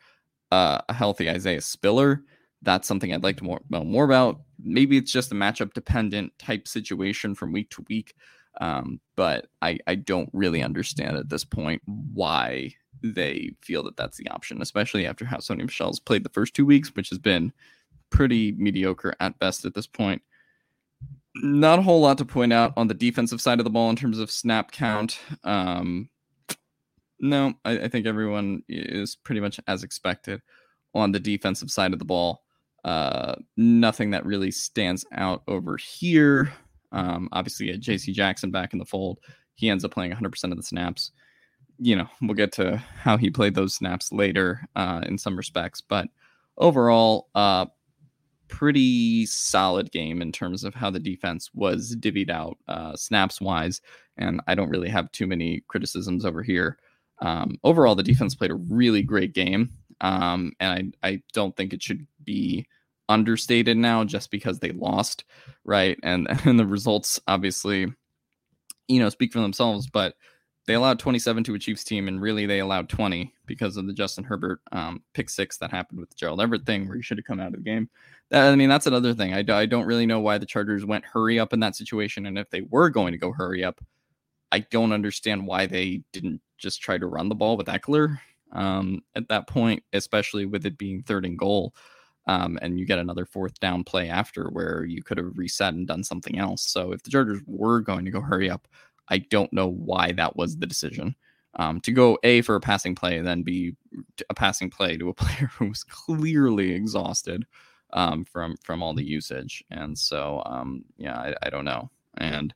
uh, 0.51 0.81
a 0.89 0.93
healthy 0.93 1.29
Isaiah 1.29 1.61
Spiller. 1.61 2.23
That's 2.61 2.87
something 2.87 3.13
I'd 3.13 3.23
like 3.23 3.37
to 3.37 3.43
more, 3.43 3.61
know 3.69 3.83
more 3.83 4.05
about. 4.05 4.41
Maybe 4.63 4.97
it's 4.97 5.11
just 5.11 5.31
a 5.31 5.35
matchup 5.35 5.73
dependent 5.73 6.37
type 6.37 6.67
situation 6.67 7.33
from 7.33 7.51
week 7.51 7.71
to 7.71 7.85
week. 7.89 8.13
Um, 8.59 8.99
but 9.15 9.47
I, 9.61 9.79
I 9.87 9.95
don't 9.95 10.29
really 10.33 10.61
understand 10.61 11.17
at 11.17 11.29
this 11.29 11.45
point 11.45 11.81
why 11.85 12.73
they 13.03 13.55
feel 13.61 13.83
that 13.83 13.97
that's 13.97 14.17
the 14.17 14.27
option, 14.29 14.61
especially 14.61 15.05
after 15.05 15.25
how 15.25 15.37
Sony 15.37 15.61
Michel's 15.61 15.99
played 15.99 16.23
the 16.23 16.29
first 16.29 16.53
two 16.53 16.65
weeks, 16.65 16.95
which 16.95 17.09
has 17.09 17.19
been 17.19 17.51
pretty 18.09 18.51
mediocre 18.53 19.15
at 19.19 19.39
best 19.39 19.65
at 19.65 19.73
this 19.73 19.87
point. 19.87 20.21
Not 21.35 21.79
a 21.79 21.81
whole 21.81 22.01
lot 22.01 22.17
to 22.17 22.25
point 22.25 22.51
out 22.51 22.73
on 22.75 22.87
the 22.87 22.93
defensive 22.93 23.41
side 23.41 23.59
of 23.59 23.63
the 23.63 23.69
ball 23.69 23.89
in 23.89 23.95
terms 23.95 24.19
of 24.19 24.29
snap 24.29 24.71
count. 24.71 25.19
Um, 25.43 26.09
No, 27.21 27.53
I, 27.63 27.81
I, 27.81 27.87
think 27.87 28.07
everyone 28.07 28.63
is 28.67 29.15
pretty 29.15 29.41
much 29.41 29.59
as 29.67 29.83
expected 29.83 30.41
on 30.95 31.11
the 31.11 31.19
defensive 31.19 31.69
side 31.69 31.93
of 31.93 31.99
the 31.99 32.05
ball. 32.05 32.43
Uh, 32.83 33.35
nothing 33.55 34.09
that 34.11 34.25
really 34.25 34.49
stands 34.49 35.05
out 35.13 35.43
over 35.47 35.77
here. 35.77 36.51
Um, 36.91 37.29
obviously, 37.31 37.71
J.C. 37.77 38.11
Jackson 38.11 38.49
back 38.49 38.73
in 38.73 38.79
the 38.79 38.85
fold. 38.85 39.19
He 39.53 39.69
ends 39.69 39.85
up 39.85 39.91
playing 39.91 40.11
100% 40.11 40.51
of 40.51 40.57
the 40.57 40.63
snaps. 40.63 41.11
You 41.83 41.95
know, 41.95 42.07
we'll 42.21 42.35
get 42.35 42.51
to 42.53 42.77
how 42.77 43.17
he 43.17 43.31
played 43.31 43.55
those 43.55 43.73
snaps 43.73 44.11
later 44.11 44.61
uh, 44.75 45.01
in 45.05 45.17
some 45.17 45.35
respects, 45.35 45.81
but 45.81 46.07
overall, 46.57 47.29
uh, 47.33 47.65
pretty 48.47 49.25
solid 49.25 49.91
game 49.91 50.21
in 50.21 50.31
terms 50.31 50.63
of 50.63 50.75
how 50.75 50.91
the 50.91 50.99
defense 50.99 51.49
was 51.53 51.95
divvied 51.95 52.29
out 52.29 52.57
uh, 52.67 52.95
snaps 52.95 53.41
wise. 53.41 53.81
And 54.17 54.41
I 54.45 54.53
don't 54.55 54.69
really 54.69 54.89
have 54.89 55.11
too 55.11 55.25
many 55.25 55.63
criticisms 55.67 56.25
over 56.25 56.43
here. 56.43 56.77
Um, 57.21 57.57
overall, 57.63 57.95
the 57.95 58.03
defense 58.03 58.35
played 58.35 58.51
a 58.51 58.55
really 58.55 59.01
great 59.01 59.33
game, 59.33 59.71
um, 60.01 60.53
and 60.59 60.95
I, 61.01 61.07
I 61.07 61.23
don't 61.33 61.55
think 61.55 61.73
it 61.73 61.81
should 61.81 62.05
be 62.23 62.67
understated 63.09 63.77
now 63.77 64.03
just 64.03 64.31
because 64.31 64.59
they 64.59 64.71
lost, 64.71 65.23
right? 65.63 65.97
And 66.03 66.27
and 66.45 66.59
the 66.59 66.65
results 66.65 67.19
obviously, 67.27 67.87
you 68.87 68.99
know, 68.99 69.09
speak 69.09 69.33
for 69.33 69.39
themselves. 69.39 69.87
But 69.87 70.15
they 70.71 70.75
allowed 70.75 70.99
27 70.99 71.43
to 71.43 71.53
a 71.53 71.59
Chiefs 71.59 71.83
team, 71.83 72.07
and 72.07 72.21
really 72.21 72.45
they 72.45 72.59
allowed 72.59 72.87
20 72.87 73.33
because 73.45 73.75
of 73.75 73.87
the 73.87 73.93
Justin 73.93 74.23
Herbert 74.23 74.61
um, 74.71 75.03
pick 75.13 75.29
six 75.29 75.57
that 75.57 75.69
happened 75.69 75.99
with 75.99 76.09
the 76.09 76.15
Gerald 76.15 76.39
Everett 76.39 76.65
thing, 76.65 76.87
where 76.87 76.95
he 76.95 77.03
should 77.03 77.17
have 77.17 77.25
come 77.25 77.41
out 77.41 77.47
of 77.47 77.55
the 77.55 77.59
game. 77.59 77.89
That, 78.29 78.49
I 78.49 78.55
mean, 78.55 78.69
that's 78.69 78.87
another 78.87 79.13
thing. 79.13 79.33
I, 79.33 79.43
I 79.53 79.65
don't 79.65 79.85
really 79.85 80.05
know 80.05 80.21
why 80.21 80.37
the 80.37 80.45
Chargers 80.45 80.85
went 80.85 81.03
hurry 81.03 81.39
up 81.39 81.51
in 81.51 81.59
that 81.59 81.75
situation, 81.75 82.25
and 82.25 82.37
if 82.37 82.49
they 82.51 82.61
were 82.61 82.89
going 82.89 83.11
to 83.11 83.17
go 83.17 83.33
hurry 83.33 83.65
up, 83.65 83.81
I 84.53 84.59
don't 84.59 84.93
understand 84.93 85.45
why 85.45 85.65
they 85.65 86.03
didn't 86.13 86.39
just 86.57 86.81
try 86.81 86.97
to 86.97 87.05
run 87.05 87.27
the 87.27 87.35
ball 87.35 87.57
with 87.57 87.67
Ekeler 87.67 88.17
um, 88.53 89.01
at 89.13 89.27
that 89.27 89.49
point, 89.49 89.83
especially 89.91 90.45
with 90.45 90.65
it 90.65 90.77
being 90.77 91.03
third 91.03 91.25
and 91.25 91.37
goal. 91.37 91.75
Um, 92.27 92.57
and 92.61 92.79
you 92.79 92.85
get 92.85 92.99
another 92.99 93.25
fourth 93.25 93.59
down 93.59 93.83
play 93.83 94.07
after 94.07 94.45
where 94.51 94.85
you 94.85 95.03
could 95.03 95.17
have 95.17 95.37
reset 95.37 95.73
and 95.73 95.85
done 95.85 96.03
something 96.05 96.39
else. 96.39 96.61
So 96.61 96.93
if 96.93 97.03
the 97.03 97.09
Chargers 97.09 97.41
were 97.45 97.81
going 97.81 98.05
to 98.05 98.11
go 98.11 98.21
hurry 98.21 98.49
up, 98.49 98.69
I 99.09 99.19
don't 99.19 99.51
know 99.53 99.67
why 99.67 100.11
that 100.13 100.35
was 100.35 100.57
the 100.57 100.67
decision. 100.67 101.15
Um, 101.55 101.81
to 101.81 101.91
go 101.91 102.17
A 102.23 102.41
for 102.41 102.55
a 102.55 102.61
passing 102.61 102.95
play 102.95 103.19
then 103.19 103.43
be 103.43 103.75
a 104.29 104.33
passing 104.33 104.69
play 104.69 104.97
to 104.97 105.09
a 105.09 105.13
player 105.21 105.51
who 105.57 105.67
was 105.67 105.83
clearly 105.83 106.71
exhausted 106.71 107.45
um, 107.93 108.23
from 108.23 108.55
from 108.63 108.81
all 108.81 108.93
the 108.93 109.03
usage. 109.03 109.63
And 109.69 109.97
so 109.97 110.41
um, 110.45 110.85
yeah, 110.97 111.17
I, 111.17 111.35
I, 111.43 111.49
don't 111.49 111.65
know. 111.65 111.89
And 112.17 112.53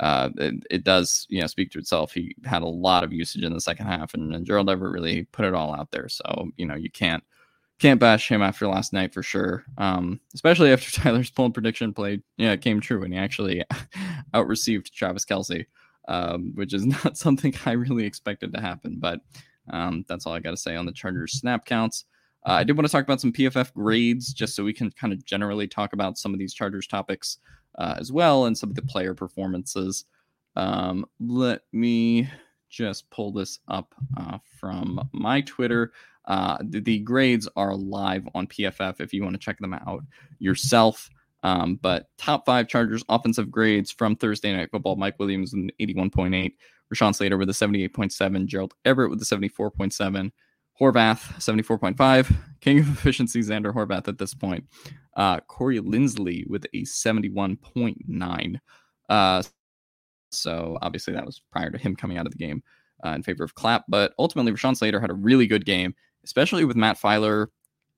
uh, 0.00 0.30
it, 0.36 0.54
it, 0.70 0.84
does, 0.84 1.26
you 1.28 1.40
know, 1.40 1.48
speak 1.48 1.70
to 1.72 1.78
itself. 1.78 2.12
He 2.12 2.36
had 2.44 2.62
a 2.62 2.66
lot 2.68 3.02
of 3.02 3.12
usage 3.12 3.42
in 3.42 3.52
the 3.52 3.60
second 3.60 3.86
half, 3.86 4.14
and, 4.14 4.32
and 4.34 4.46
Gerald 4.46 4.70
Everett 4.70 4.92
really 4.92 5.24
put 5.32 5.44
it 5.44 5.54
all 5.54 5.74
out 5.74 5.90
there. 5.90 6.08
So 6.08 6.50
you 6.56 6.66
know, 6.66 6.76
you 6.76 6.90
can't 6.90 7.24
can't 7.78 8.00
bash 8.00 8.30
him 8.30 8.42
after 8.42 8.66
last 8.66 8.92
night 8.92 9.14
for 9.14 9.22
sure. 9.22 9.64
Um, 9.76 10.20
especially 10.34 10.72
after 10.72 10.90
Tyler's 11.00 11.30
poll 11.30 11.50
prediction 11.50 11.94
played, 11.94 12.22
yeah, 12.36 12.52
it 12.52 12.60
came 12.60 12.80
true, 12.80 13.02
and 13.02 13.12
he 13.12 13.18
actually 13.18 13.64
out 14.34 14.46
received 14.46 14.94
Travis 14.94 15.24
Kelce, 15.24 15.66
um, 16.08 16.52
which 16.54 16.74
is 16.74 16.86
not 17.04 17.16
something 17.16 17.54
I 17.64 17.72
really 17.72 18.04
expected 18.04 18.52
to 18.52 18.60
happen. 18.60 18.98
But 18.98 19.20
um, 19.70 20.04
that's 20.08 20.26
all 20.26 20.32
I 20.32 20.40
got 20.40 20.50
to 20.52 20.56
say 20.56 20.76
on 20.76 20.86
the 20.86 20.92
Chargers 20.92 21.38
snap 21.38 21.64
counts. 21.64 22.04
Uh, 22.46 22.52
I 22.52 22.64
did 22.64 22.76
want 22.76 22.86
to 22.86 22.92
talk 22.92 23.04
about 23.04 23.20
some 23.20 23.32
PFF 23.32 23.74
grades 23.74 24.32
just 24.32 24.54
so 24.54 24.64
we 24.64 24.72
can 24.72 24.90
kind 24.92 25.12
of 25.12 25.24
generally 25.24 25.66
talk 25.66 25.92
about 25.92 26.18
some 26.18 26.32
of 26.32 26.38
these 26.38 26.54
Chargers 26.54 26.86
topics 26.86 27.38
uh, 27.78 27.96
as 27.98 28.12
well 28.12 28.46
and 28.46 28.56
some 28.56 28.70
of 28.70 28.76
the 28.76 28.82
player 28.82 29.14
performances. 29.14 30.04
Um, 30.56 31.04
let 31.20 31.62
me 31.72 32.28
just 32.68 33.08
pull 33.10 33.32
this 33.32 33.60
up 33.68 33.94
uh, 34.16 34.38
from 34.58 35.08
my 35.12 35.40
Twitter. 35.42 35.92
Uh, 36.28 36.58
the, 36.60 36.80
the, 36.80 36.98
grades 37.00 37.48
are 37.56 37.74
live 37.74 38.28
on 38.34 38.46
PFF 38.46 39.00
if 39.00 39.12
you 39.14 39.22
want 39.22 39.34
to 39.34 39.40
check 39.40 39.58
them 39.58 39.72
out 39.72 40.02
yourself. 40.38 41.08
Um, 41.42 41.76
but 41.76 42.06
top 42.18 42.44
five 42.44 42.68
Chargers 42.68 43.02
offensive 43.08 43.50
grades 43.50 43.90
from 43.90 44.14
Thursday 44.14 44.54
Night 44.54 44.70
Football: 44.70 44.96
Mike 44.96 45.18
Williams 45.18 45.54
with 45.54 45.62
an 45.62 45.70
81.8, 45.80 46.52
Rashawn 46.94 47.14
Slater 47.14 47.38
with 47.38 47.48
a 47.48 47.52
78.7, 47.52 48.46
Gerald 48.46 48.74
Everett 48.84 49.10
with 49.10 49.22
a 49.22 49.24
74.7. 49.24 50.30
Horvath, 50.80 51.34
74.5. 51.38 52.36
King 52.60 52.80
of 52.80 52.88
efficiency, 52.88 53.40
Zander 53.40 53.74
Horvath 53.74 54.06
at 54.06 54.18
this 54.18 54.34
point. 54.34 54.64
Uh, 55.16 55.40
Corey 55.40 55.80
Linsley 55.80 56.46
with 56.48 56.66
a 56.72 56.82
71.9. 56.82 58.60
Uh, 59.08 59.42
so 60.30 60.78
obviously 60.82 61.14
that 61.14 61.26
was 61.26 61.42
prior 61.50 61.70
to 61.70 61.78
him 61.78 61.96
coming 61.96 62.18
out 62.18 62.26
of 62.26 62.32
the 62.32 62.38
game 62.38 62.62
uh, 63.04 63.10
in 63.10 63.22
favor 63.22 63.44
of 63.44 63.54
Clapp. 63.54 63.84
But 63.88 64.12
ultimately, 64.18 64.52
Rashawn 64.52 64.76
Slater 64.76 65.00
had 65.00 65.10
a 65.10 65.14
really 65.14 65.46
good 65.46 65.64
game, 65.64 65.94
especially 66.28 66.66
with 66.66 66.76
Matt 66.76 67.00
Feiler 67.00 67.46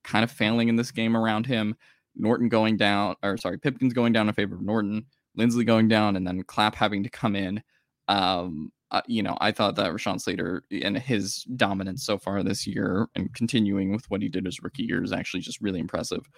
kind 0.05 0.23
of 0.23 0.31
failing 0.31 0.69
in 0.69 0.77
this 0.77 0.89
game 0.89 1.17
around 1.17 1.45
him. 1.45 1.75
Norton 2.15 2.47
going 2.47 2.77
down, 2.77 3.15
or 3.21 3.35
sorry, 3.35 3.57
Pipkins 3.59 3.93
going 3.93 4.13
down 4.13 4.29
in 4.29 4.33
favor 4.33 4.55
of 4.55 4.61
Norton, 4.61 5.05
Linsley 5.37 5.65
going 5.65 5.89
down, 5.89 6.15
and 6.15 6.25
then 6.25 6.41
Clapp 6.43 6.73
having 6.73 7.03
to 7.03 7.09
come 7.09 7.35
in. 7.35 7.61
Um, 8.07 8.71
uh, 8.89 9.01
you 9.05 9.21
know, 9.21 9.37
I 9.41 9.51
thought 9.51 9.75
that 9.75 9.91
Rashawn 9.91 10.19
Slater 10.21 10.63
and 10.71 10.97
his 10.97 11.43
dominance 11.55 12.05
so 12.05 12.17
far 12.17 12.41
this 12.41 12.65
year 12.65 13.07
and 13.15 13.33
continuing 13.33 13.91
with 13.91 14.09
what 14.09 14.21
he 14.21 14.29
did 14.29 14.45
his 14.45 14.63
rookie 14.63 14.83
year 14.83 15.03
is 15.03 15.11
actually 15.11 15.41
just 15.41 15.59
really 15.61 15.79
impressive. 15.79 16.29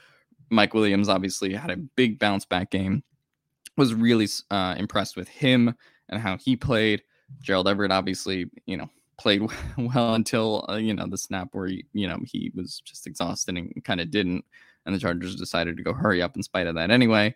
Mike 0.49 0.73
Williams 0.73 1.09
obviously 1.09 1.53
had 1.53 1.69
a 1.69 1.77
big 1.77 2.17
bounce 2.17 2.45
back 2.45 2.71
game. 2.71 3.03
Was 3.77 3.93
really 3.93 4.27
uh, 4.49 4.75
impressed 4.77 5.15
with 5.15 5.27
him 5.27 5.75
and 6.09 6.21
how 6.21 6.37
he 6.37 6.55
played. 6.55 7.03
Gerald 7.41 7.67
Everett 7.67 7.91
obviously, 7.91 8.49
you 8.65 8.77
know, 8.77 8.89
played 9.23 9.41
well 9.77 10.13
until 10.13 10.65
uh, 10.69 10.75
you 10.75 10.93
know 10.93 11.07
the 11.07 11.17
snap 11.17 11.49
where 11.53 11.67
he, 11.67 11.85
you 11.93 12.07
know 12.07 12.19
he 12.25 12.51
was 12.53 12.81
just 12.85 13.07
exhausted 13.07 13.57
and 13.57 13.83
kind 13.83 14.01
of 14.01 14.11
didn't, 14.11 14.45
and 14.85 14.93
the 14.93 14.99
Chargers 14.99 15.35
decided 15.35 15.77
to 15.77 15.83
go 15.83 15.93
hurry 15.93 16.21
up 16.21 16.35
in 16.35 16.43
spite 16.43 16.67
of 16.67 16.75
that 16.75 16.91
anyway. 16.91 17.33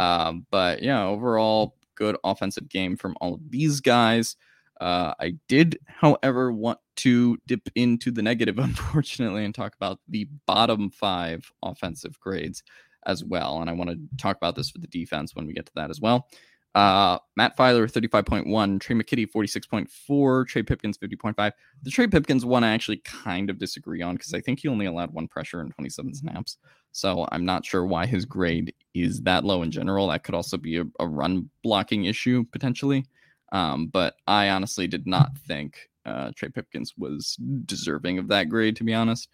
Um, 0.00 0.46
but 0.50 0.82
yeah, 0.82 1.06
overall 1.06 1.76
good 1.94 2.16
offensive 2.24 2.68
game 2.68 2.96
from 2.96 3.16
all 3.20 3.34
of 3.34 3.50
these 3.50 3.80
guys. 3.80 4.36
Uh, 4.80 5.12
I 5.18 5.34
did, 5.48 5.78
however, 5.86 6.52
want 6.52 6.78
to 6.96 7.36
dip 7.46 7.68
into 7.74 8.10
the 8.10 8.22
negative, 8.22 8.58
unfortunately, 8.58 9.44
and 9.44 9.54
talk 9.54 9.74
about 9.74 9.98
the 10.08 10.28
bottom 10.46 10.90
five 10.90 11.50
offensive 11.62 12.18
grades 12.20 12.62
as 13.06 13.24
well. 13.24 13.60
And 13.60 13.68
I 13.68 13.72
want 13.72 13.90
to 13.90 13.98
talk 14.16 14.36
about 14.36 14.54
this 14.54 14.70
for 14.70 14.78
the 14.78 14.86
defense 14.86 15.34
when 15.34 15.46
we 15.46 15.52
get 15.52 15.66
to 15.66 15.72
that 15.76 15.90
as 15.90 16.00
well. 16.00 16.28
Uh, 16.74 17.18
Matt 17.36 17.56
Feiler, 17.56 17.90
35.1, 17.90 18.80
Trey 18.80 18.96
McKitty, 18.96 19.26
46.4, 19.34 20.46
Trey 20.46 20.62
Pipkins, 20.62 20.98
50.5. 20.98 21.52
The 21.82 21.90
Trey 21.90 22.06
Pipkins 22.06 22.44
one 22.44 22.62
I 22.62 22.72
actually 22.72 22.98
kind 22.98 23.50
of 23.50 23.58
disagree 23.58 24.02
on 24.02 24.14
because 24.14 24.34
I 24.34 24.40
think 24.40 24.60
he 24.60 24.68
only 24.68 24.86
allowed 24.86 25.12
one 25.12 25.28
pressure 25.28 25.60
in 25.60 25.70
27 25.70 26.14
snaps. 26.14 26.58
So 26.92 27.26
I'm 27.32 27.44
not 27.44 27.64
sure 27.64 27.84
why 27.84 28.06
his 28.06 28.24
grade 28.24 28.74
is 28.94 29.22
that 29.22 29.44
low 29.44 29.62
in 29.62 29.70
general. 29.70 30.08
That 30.08 30.24
could 30.24 30.34
also 30.34 30.56
be 30.56 30.78
a, 30.78 30.84
a 31.00 31.06
run 31.06 31.50
blocking 31.62 32.04
issue 32.04 32.44
potentially. 32.52 33.06
Um, 33.50 33.86
but 33.86 34.14
I 34.26 34.50
honestly 34.50 34.86
did 34.86 35.06
not 35.06 35.36
think 35.38 35.88
uh, 36.04 36.32
Trey 36.36 36.50
Pipkins 36.50 36.94
was 36.96 37.36
deserving 37.64 38.18
of 38.18 38.28
that 38.28 38.48
grade, 38.48 38.76
to 38.76 38.84
be 38.84 38.94
honest. 38.94 39.28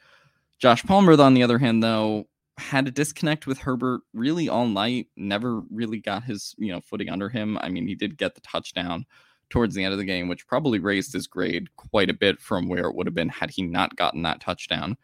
Josh 0.58 0.84
Palmer, 0.84 1.20
on 1.20 1.34
the 1.34 1.42
other 1.42 1.58
hand, 1.58 1.82
though, 1.82 2.26
had 2.56 2.86
a 2.86 2.90
disconnect 2.90 3.46
with 3.46 3.58
Herbert 3.58 4.02
really 4.12 4.48
all 4.48 4.66
night. 4.66 5.08
Never 5.16 5.60
really 5.70 5.98
got 5.98 6.24
his 6.24 6.54
you 6.58 6.72
know 6.72 6.80
footing 6.80 7.10
under 7.10 7.28
him. 7.28 7.58
I 7.58 7.68
mean, 7.68 7.86
he 7.86 7.94
did 7.94 8.16
get 8.16 8.34
the 8.34 8.40
touchdown 8.40 9.06
towards 9.50 9.74
the 9.74 9.84
end 9.84 9.92
of 9.92 9.98
the 9.98 10.04
game, 10.04 10.28
which 10.28 10.46
probably 10.46 10.78
raised 10.78 11.12
his 11.12 11.26
grade 11.26 11.68
quite 11.76 12.10
a 12.10 12.14
bit 12.14 12.40
from 12.40 12.68
where 12.68 12.86
it 12.86 12.94
would 12.94 13.06
have 13.06 13.14
been 13.14 13.28
had 13.28 13.50
he 13.50 13.62
not 13.62 13.96
gotten 13.96 14.22
that 14.22 14.40
touchdown. 14.40 14.96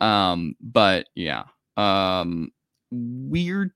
Um, 0.00 0.54
but 0.60 1.08
yeah, 1.14 1.44
um, 1.76 2.50
weird 2.90 3.72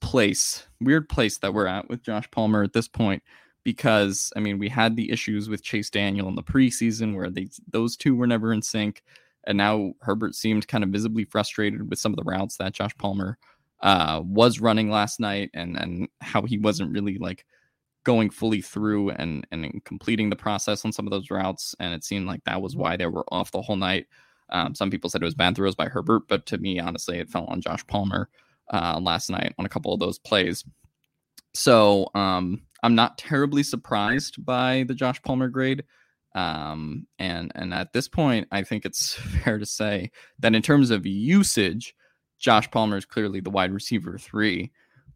place, 0.00 0.66
weird 0.80 1.08
place 1.08 1.38
that 1.38 1.54
we're 1.54 1.66
at 1.66 1.88
with 1.88 2.02
Josh 2.02 2.30
Palmer 2.30 2.62
at 2.62 2.72
this 2.72 2.88
point 2.88 3.22
because 3.64 4.32
I 4.36 4.40
mean 4.40 4.58
we 4.58 4.68
had 4.68 4.96
the 4.96 5.10
issues 5.10 5.48
with 5.48 5.62
Chase 5.62 5.90
Daniel 5.90 6.28
in 6.28 6.34
the 6.34 6.42
preseason 6.42 7.16
where 7.16 7.30
they 7.30 7.48
those 7.68 7.96
two 7.96 8.14
were 8.14 8.26
never 8.26 8.52
in 8.52 8.62
sync, 8.62 9.02
and 9.46 9.58
now 9.58 9.92
Herbert 10.00 10.34
seemed 10.34 10.68
kind 10.68 10.84
of 10.84 10.90
visibly 10.90 11.24
frustrated 11.24 11.88
with 11.88 11.98
some 11.98 12.12
of 12.12 12.16
the 12.16 12.24
routes 12.24 12.56
that 12.56 12.74
Josh 12.74 12.96
Palmer 12.98 13.38
uh, 13.82 14.22
was 14.24 14.60
running 14.60 14.90
last 14.90 15.20
night, 15.20 15.50
and 15.54 15.76
and 15.76 16.08
how 16.20 16.42
he 16.42 16.58
wasn't 16.58 16.92
really 16.92 17.18
like 17.18 17.44
going 18.04 18.30
fully 18.30 18.60
through 18.60 19.10
and 19.10 19.46
and 19.50 19.82
completing 19.84 20.30
the 20.30 20.36
process 20.36 20.84
on 20.84 20.92
some 20.92 21.06
of 21.06 21.10
those 21.10 21.30
routes, 21.30 21.74
and 21.80 21.94
it 21.94 22.04
seemed 22.04 22.26
like 22.26 22.42
that 22.44 22.62
was 22.62 22.76
why 22.76 22.96
they 22.96 23.06
were 23.06 23.24
off 23.32 23.50
the 23.52 23.62
whole 23.62 23.76
night. 23.76 24.06
Um, 24.50 24.74
some 24.74 24.90
people 24.90 25.08
said 25.08 25.22
it 25.22 25.26
was 25.26 25.34
bad 25.34 25.56
throws 25.56 25.74
by 25.74 25.88
Herbert, 25.88 26.28
but 26.28 26.46
to 26.46 26.58
me, 26.58 26.78
honestly, 26.78 27.18
it 27.18 27.30
fell 27.30 27.46
on 27.46 27.60
Josh 27.60 27.86
Palmer 27.86 28.28
uh, 28.72 29.00
last 29.00 29.30
night 29.30 29.54
on 29.58 29.66
a 29.66 29.70
couple 29.70 29.92
of 29.92 30.00
those 30.00 30.18
plays. 30.18 30.64
So 31.54 32.10
um, 32.14 32.62
I'm 32.82 32.94
not 32.94 33.16
terribly 33.16 33.62
surprised 33.62 34.44
by 34.44 34.84
the 34.86 34.94
Josh 34.94 35.22
Palmer 35.22 35.48
grade. 35.48 35.84
Um, 36.34 37.06
and 37.18 37.52
and 37.54 37.72
at 37.72 37.92
this 37.92 38.08
point, 38.08 38.48
I 38.50 38.62
think 38.62 38.84
it's 38.84 39.14
fair 39.44 39.58
to 39.58 39.66
say 39.66 40.10
that 40.40 40.54
in 40.54 40.62
terms 40.62 40.90
of 40.90 41.06
usage, 41.06 41.94
Josh 42.38 42.70
Palmer 42.70 42.96
is 42.96 43.04
clearly 43.04 43.40
the 43.40 43.50
wide 43.50 43.72
receiver 43.72 44.18
three. 44.18 44.72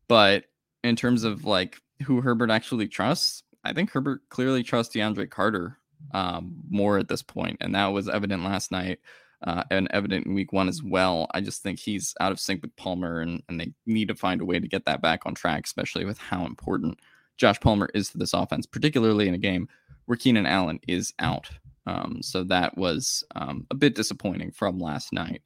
But 0.09 0.45
in 0.83 0.97
terms 0.97 1.25
of 1.25 1.45
like 1.45 1.81
who 2.05 2.21
Herbert 2.21 2.51
actually 2.51 2.89
trusts, 2.89 3.43
I 3.65 3.73
think 3.73 3.91
Herbert 3.91 4.23
clearly 4.31 4.63
trusts 4.63 4.95
DeAndre 4.95 5.29
Carter 5.29 5.79
um, 6.15 6.57
more 6.71 6.99
at 6.99 7.09
this 7.09 7.23
point, 7.23 7.59
and 7.61 7.75
that 7.75 7.89
was 7.89 8.09
evident 8.09 8.45
last 8.45 8.71
night. 8.71 9.01
Uh, 9.47 9.63
and 9.71 9.87
evident 9.93 10.27
in 10.27 10.35
week 10.35 10.53
one 10.53 10.67
as 10.67 10.83
well. 10.83 11.29
I 11.33 11.41
just 11.41 11.63
think 11.63 11.79
he's 11.79 12.13
out 12.19 12.33
of 12.33 12.41
sync 12.41 12.61
with 12.61 12.75
Palmer, 12.75 13.21
and, 13.21 13.41
and 13.49 13.61
they 13.61 13.73
need 13.87 14.09
to 14.09 14.17
find 14.17 14.41
a 14.41 14.45
way 14.45 14.59
to 14.59 14.67
get 14.67 14.85
that 14.87 15.01
back 15.01 15.27
on 15.27 15.35
track, 15.37 15.65
especially 15.65 16.05
with 16.05 16.19
how 16.19 16.45
important 16.45 16.99
Josh 17.37 17.61
Palmer 17.61 17.89
is 17.95 18.11
to 18.11 18.19
this 18.19 18.35
offense, 18.35 18.67
particularly 18.67 19.29
in 19.29 19.35
a 19.35 19.39
game 19.39 19.69
where 20.09 20.17
Keenan 20.17 20.47
Allen 20.47 20.81
is 20.89 21.13
out. 21.19 21.51
Um, 21.87 22.21
so 22.23 22.43
that 22.45 22.79
was 22.79 23.23
um, 23.37 23.67
a 23.71 23.75
bit 23.75 23.95
disappointing 23.95 24.53
from 24.53 24.79
last 24.79 25.13
night. 25.13 25.43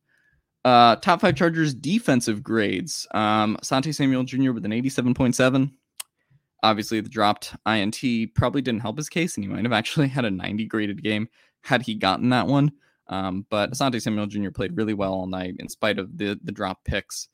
Uh, 0.64 0.94
top 0.96 1.20
five 1.20 1.34
Chargers 1.34 1.74
defensive 1.74 2.44
grades. 2.44 3.04
Um, 3.10 3.58
Asante 3.60 3.92
Samuel 3.92 4.22
Jr. 4.22 4.52
with 4.52 4.64
an 4.64 4.70
87.7. 4.70 5.72
Obviously, 6.62 7.00
the 7.00 7.08
dropped 7.08 7.56
INT 7.66 8.00
probably 8.36 8.62
didn't 8.62 8.82
help 8.82 8.98
his 8.98 9.08
case, 9.08 9.36
and 9.36 9.42
he 9.42 9.50
might 9.50 9.64
have 9.64 9.72
actually 9.72 10.06
had 10.08 10.24
a 10.24 10.30
90 10.30 10.66
graded 10.66 11.02
game 11.02 11.28
had 11.62 11.82
he 11.82 11.96
gotten 11.96 12.30
that 12.30 12.46
one. 12.46 12.70
Um, 13.08 13.44
but 13.50 13.72
Asante 13.72 14.00
Samuel 14.00 14.26
Jr. 14.26 14.50
played 14.50 14.76
really 14.76 14.94
well 14.94 15.12
all 15.12 15.26
night 15.26 15.56
in 15.58 15.68
spite 15.68 15.98
of 15.98 16.16
the 16.16 16.38
the 16.44 16.52
drop 16.52 16.84
picks. 16.84 17.28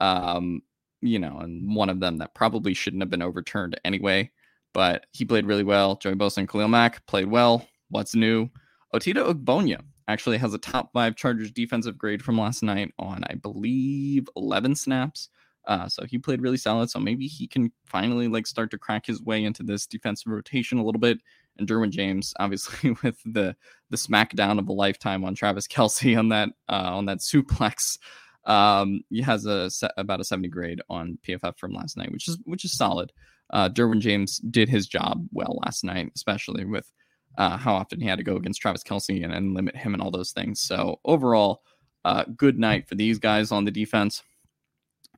Um, 0.00 0.62
you 1.00 1.20
know, 1.20 1.38
and 1.38 1.76
one 1.76 1.88
of 1.88 2.00
them 2.00 2.18
that 2.18 2.34
probably 2.34 2.74
shouldn't 2.74 3.02
have 3.02 3.10
been 3.10 3.22
overturned 3.22 3.80
anyway. 3.84 4.32
But 4.72 5.06
he 5.12 5.24
played 5.24 5.46
really 5.46 5.64
well. 5.64 5.96
Joey 5.96 6.14
Bosa 6.14 6.38
and 6.38 6.48
Khalil 6.48 6.68
Mack 6.68 7.04
played 7.06 7.26
well. 7.26 7.66
What's 7.90 8.14
new? 8.14 8.48
Otito 8.94 9.32
Ogbonnia 9.32 9.82
actually 10.08 10.38
has 10.38 10.54
a 10.54 10.58
top 10.58 10.92
five 10.92 11.16
Chargers 11.16 11.50
defensive 11.50 11.98
grade 11.98 12.22
from 12.22 12.38
last 12.38 12.62
night 12.62 12.92
on, 12.98 13.22
I 13.28 13.34
believe, 13.34 14.28
11 14.36 14.74
snaps. 14.76 15.28
Uh, 15.66 15.88
so 15.88 16.04
he 16.04 16.18
played 16.18 16.42
really 16.42 16.56
solid. 16.56 16.90
So 16.90 16.98
maybe 16.98 17.26
he 17.26 17.46
can 17.46 17.72
finally 17.86 18.28
like 18.28 18.46
start 18.46 18.70
to 18.72 18.78
crack 18.78 19.06
his 19.06 19.22
way 19.22 19.44
into 19.44 19.62
this 19.62 19.86
defensive 19.86 20.32
rotation 20.32 20.78
a 20.78 20.84
little 20.84 21.00
bit. 21.00 21.18
And 21.58 21.68
Derwin 21.68 21.90
James, 21.90 22.34
obviously, 22.40 22.96
with 23.02 23.18
the 23.24 23.54
the 23.90 23.96
smackdown 23.96 24.58
of 24.58 24.68
a 24.68 24.72
lifetime 24.72 25.24
on 25.24 25.34
Travis 25.34 25.68
Kelce 25.68 26.18
on 26.18 26.30
that 26.30 26.48
uh, 26.68 26.90
on 26.92 27.06
that 27.06 27.18
suplex, 27.18 27.98
um, 28.46 29.02
he 29.10 29.20
has 29.20 29.46
a 29.46 29.70
about 29.96 30.20
a 30.20 30.24
70 30.24 30.48
grade 30.48 30.80
on 30.88 31.18
PFF 31.26 31.58
from 31.58 31.72
last 31.72 31.96
night, 31.96 32.10
which 32.10 32.28
is 32.28 32.38
which 32.44 32.64
is 32.64 32.76
solid. 32.76 33.12
Uh, 33.52 33.68
Derwin 33.68 34.00
James 34.00 34.38
did 34.38 34.68
his 34.68 34.86
job 34.86 35.26
well 35.32 35.58
last 35.64 35.84
night, 35.84 36.10
especially 36.16 36.64
with 36.64 36.90
uh, 37.38 37.56
how 37.56 37.74
often 37.74 38.00
he 38.00 38.06
had 38.06 38.18
to 38.18 38.24
go 38.24 38.36
against 38.36 38.60
Travis 38.60 38.82
Kelce 38.82 39.22
and, 39.22 39.32
and 39.32 39.54
limit 39.54 39.76
him 39.76 39.94
and 39.94 40.02
all 40.02 40.10
those 40.10 40.32
things. 40.32 40.60
So 40.60 41.00
overall, 41.04 41.62
uh, 42.04 42.24
good 42.36 42.58
night 42.58 42.88
for 42.88 42.94
these 42.94 43.18
guys 43.18 43.52
on 43.52 43.64
the 43.64 43.70
defense. 43.70 44.22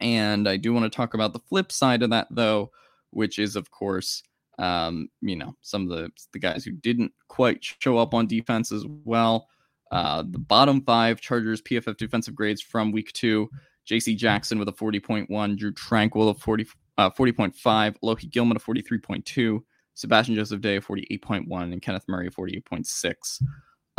And 0.00 0.48
I 0.48 0.56
do 0.56 0.72
want 0.72 0.84
to 0.84 0.94
talk 0.94 1.14
about 1.14 1.32
the 1.32 1.40
flip 1.40 1.72
side 1.72 2.02
of 2.02 2.10
that, 2.10 2.28
though, 2.30 2.70
which 3.10 3.38
is, 3.38 3.56
of 3.56 3.70
course, 3.70 4.22
um, 4.58 5.08
you 5.20 5.36
know, 5.36 5.54
some 5.60 5.90
of 5.90 5.96
the, 5.96 6.10
the 6.32 6.38
guys 6.38 6.64
who 6.64 6.72
didn't 6.72 7.12
quite 7.28 7.58
show 7.62 7.98
up 7.98 8.14
on 8.14 8.26
defense 8.26 8.72
as 8.72 8.84
well. 9.04 9.48
Uh, 9.90 10.24
the 10.28 10.38
bottom 10.38 10.82
five 10.82 11.20
Chargers 11.20 11.62
PFF 11.62 11.96
defensive 11.96 12.34
grades 12.34 12.60
from 12.60 12.90
week 12.90 13.12
two 13.12 13.48
JC 13.88 14.16
Jackson 14.16 14.58
with 14.58 14.68
a 14.68 14.72
40.1, 14.72 15.56
Drue 15.56 15.72
Tranquill 15.72 16.28
of 16.28 16.38
40, 16.38 16.66
uh, 16.98 17.10
40.5, 17.10 17.96
Alohi 18.02 18.30
Gilman 18.30 18.56
of 18.56 18.64
43.2, 18.64 19.60
Sebastian 19.94 20.34
Joseph 20.34 20.60
Day 20.60 20.76
of 20.76 20.86
48.1, 20.86 21.72
and 21.72 21.82
Kenneth 21.82 22.04
Murray 22.08 22.26
of 22.26 22.34
48.6. 22.34 23.42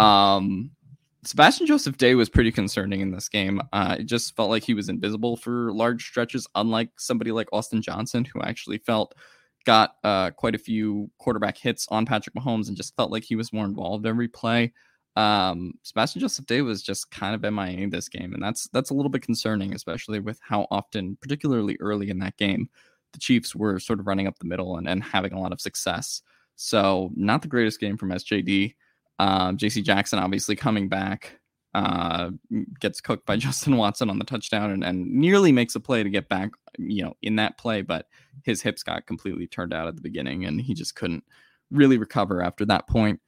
Um, 0.04 0.72
Sebastian 1.24 1.66
Joseph 1.66 1.98
Day 1.98 2.16
was 2.16 2.30
pretty 2.30 2.52
concerning 2.52 3.02
in 3.02 3.12
this 3.12 3.30
game. 3.30 3.62
Uh, 3.74 3.96
it 4.00 4.04
just 4.04 4.36
felt 4.36 4.50
like 4.50 4.64
he 4.64 4.74
was 4.74 4.90
invisible 4.90 5.36
for 5.36 5.74
large 5.74 6.06
stretches, 6.06 6.48
unlike 6.56 6.90
somebody 6.98 7.32
like 7.32 7.48
Austin 7.52 7.82
Johnson, 7.82 8.26
who 8.26 8.42
actually 8.42 8.78
felt 8.78 9.16
got 9.66 9.96
uh, 10.04 10.30
quite 10.32 10.54
a 10.54 10.60
few 10.60 11.10
quarterback 11.18 11.58
hits 11.58 11.88
on 11.90 12.06
Patrick 12.06 12.36
Mahomes 12.36 12.68
and 12.68 12.78
just 12.78 12.96
felt 12.96 13.12
like 13.12 13.24
he 13.24 13.36
was 13.36 13.52
more 13.52 13.66
involved 13.66 14.06
every 14.06 14.28
play. 14.28 14.72
Um, 15.16 15.74
Sebastian 15.84 16.22
Joseph 16.22 16.46
Day 16.46 16.62
was 16.62 16.82
just 16.82 17.10
kind 17.10 17.36
of 17.36 17.54
MIA 17.54 17.90
this 17.90 18.10
game, 18.10 18.34
and 18.34 18.44
that's 18.44 18.68
that's 18.74 18.90
a 18.90 18.94
little 18.94 19.10
bit 19.10 19.22
concerning, 19.22 19.74
especially 19.74 20.20
with 20.20 20.40
how 20.42 20.68
often, 20.72 21.18
particularly 21.22 21.78
early 21.80 22.10
in 22.10 22.20
that 22.20 22.38
game, 22.38 22.70
the 23.14 23.20
Chiefs 23.20 23.56
were 23.56 23.80
sort 23.80 24.00
of 24.00 24.08
running 24.08 24.28
up 24.28 24.40
the 24.40 24.48
middle 24.48 24.78
and, 24.78 24.88
and 24.88 25.04
having 25.04 25.34
a 25.34 25.40
lot 25.40 25.54
of 25.54 25.62
success. 25.62 26.22
So 26.56 27.12
not 27.16 27.42
the 27.42 27.48
greatest 27.48 27.80
game 27.80 27.98
from 27.98 28.10
SJD. 28.10 28.76
Um, 29.20 29.58
JC 29.58 29.84
Jackson 29.84 30.20
obviously 30.20 30.56
coming 30.56 30.90
back 30.90 31.40
uh, 31.74 32.32
gets 32.80 33.02
cooked 33.02 33.26
by 33.26 33.38
Justin 33.38 33.78
Watson 33.78 34.10
on 34.10 34.20
the 34.20 34.26
touchdown 34.26 34.72
and, 34.72 34.84
and 34.84 35.06
nearly 35.08 35.52
makes 35.52 35.76
a 35.76 35.80
play 35.80 36.04
to 36.04 36.10
get 36.10 36.30
back, 36.30 36.52
you 36.78 37.04
know, 37.04 37.14
in 37.22 37.36
that 37.38 37.58
play, 37.58 37.82
but 37.82 38.08
his 38.44 38.62
hips 38.62 38.84
got 38.84 39.06
completely 39.06 39.48
turned 39.48 39.74
out 39.74 39.88
at 39.88 39.96
the 39.96 40.02
beginning 40.02 40.46
and 40.46 40.62
he 40.62 40.74
just 40.74 40.96
couldn't 40.96 41.24
really 41.72 41.98
recover 41.98 42.42
after 42.42 42.66
that 42.66 42.88
point. 42.88 43.20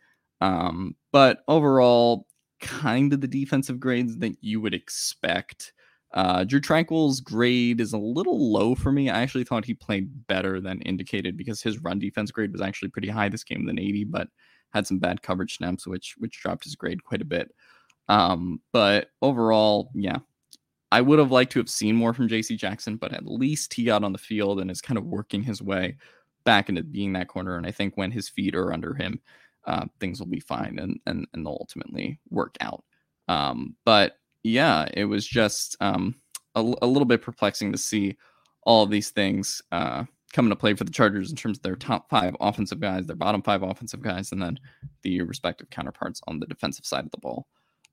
Um, 0.42 0.96
but 1.12 1.44
overall, 1.48 2.28
kind 2.60 3.14
of 3.14 3.22
the 3.22 3.28
defensive 3.28 3.80
grades 3.80 4.18
that 4.18 4.36
you 4.42 4.62
would 4.62 4.74
expect. 4.74 5.74
Uh, 6.14 6.44
Drue 6.44 6.62
Tranquill's 6.62 7.20
grade 7.20 7.82
is 7.82 7.94
a 7.94 7.98
little 7.98 8.52
low 8.52 8.76
for 8.76 8.92
me. 8.92 9.10
I 9.10 9.22
actually 9.22 9.44
thought 9.44 9.66
he 9.66 9.74
played 9.74 10.28
better 10.28 10.62
than 10.62 10.82
indicated 10.82 11.38
because 11.38 11.62
his 11.62 11.80
run 11.80 12.00
defense 12.00 12.32
grade 12.32 12.52
was 12.52 12.62
actually 12.62 12.90
pretty 12.90 13.10
high 13.10 13.30
this 13.30 13.44
game 13.44 13.66
than 13.66 13.80
80, 13.80 14.06
but 14.06 14.28
had 14.72 14.88
some 14.88 15.00
bad 15.00 15.22
coverage 15.22 15.58
snaps, 15.58 15.86
which 15.88 16.16
which 16.18 16.40
dropped 16.40 16.64
his 16.64 16.76
grade 16.76 17.04
quite 17.04 17.22
a 17.22 17.26
bit. 17.26 17.52
Um, 18.10 18.62
but 18.72 19.10
overall, 19.22 19.92
yeah, 19.94 20.18
I 20.92 21.02
would 21.02 21.20
have 21.20 21.32
liked 21.32 21.52
to 21.54 21.60
have 21.60 21.70
seen 21.70 21.96
more 21.96 22.14
from 22.14 22.30
JC 22.30 22.58
Jackson, 22.58 22.96
but 22.96 23.14
at 23.14 23.26
least 23.26 23.74
he 23.74 23.84
got 23.84 24.04
on 24.04 24.14
the 24.14 24.18
field 24.18 24.60
and 24.60 24.72
is 24.72 24.82
kind 24.82 24.98
of 24.98 25.06
working 25.06 25.44
his 25.44 25.62
way 25.62 25.98
back 26.46 26.70
into 26.70 26.84
being 26.84 27.14
that 27.14 27.28
corner. 27.28 27.58
And 27.58 27.66
I 27.66 27.72
think 27.72 27.98
when 27.98 28.12
his 28.12 28.30
feet 28.30 28.56
are 28.56 28.72
under 28.72 28.94
him, 28.94 29.20
uh, 29.68 29.86
things 30.00 30.20
will 30.20 30.28
be 30.28 30.40
fine 30.40 30.80
and, 30.80 31.00
and, 31.06 31.28
and 31.34 31.46
they'll 31.46 31.58
ultimately 31.60 32.20
work 32.30 32.56
out. 32.62 32.84
Um, 33.28 33.76
but 33.86 34.14
yeah, 34.44 34.88
it 34.94 35.06
was 35.06 35.28
just 35.28 35.76
um, 35.82 36.16
a, 36.56 36.62
a, 36.82 36.88
little 36.88 37.06
bit 37.06 37.22
perplexing 37.22 37.74
to 37.74 37.78
see 37.78 38.18
all 38.64 38.84
of 38.84 38.90
these 38.90 39.10
things 39.10 39.62
uh, 39.74 40.06
come 40.34 40.46
into 40.46 40.56
play 40.56 40.74
for 40.74 40.86
the 40.86 40.92
Chargers 40.92 41.30
in 41.30 41.36
terms 41.36 41.58
of 41.58 41.64
their 41.64 41.76
top 41.76 42.10
five 42.10 42.36
offensive 42.40 42.80
guys, 42.80 43.06
their 43.06 43.16
bottom 43.16 43.42
five 43.42 43.64
offensive 43.64 44.02
guys, 44.02 44.32
and 44.32 44.42
then 44.42 44.58
the 45.04 45.22
respective 45.22 45.70
counterparts 45.70 46.22
on 46.28 46.40
the 46.40 46.48
defensive 46.48 46.86
side 46.86 47.06
of 47.06 47.12
the 47.12 47.18
ball. 47.18 47.48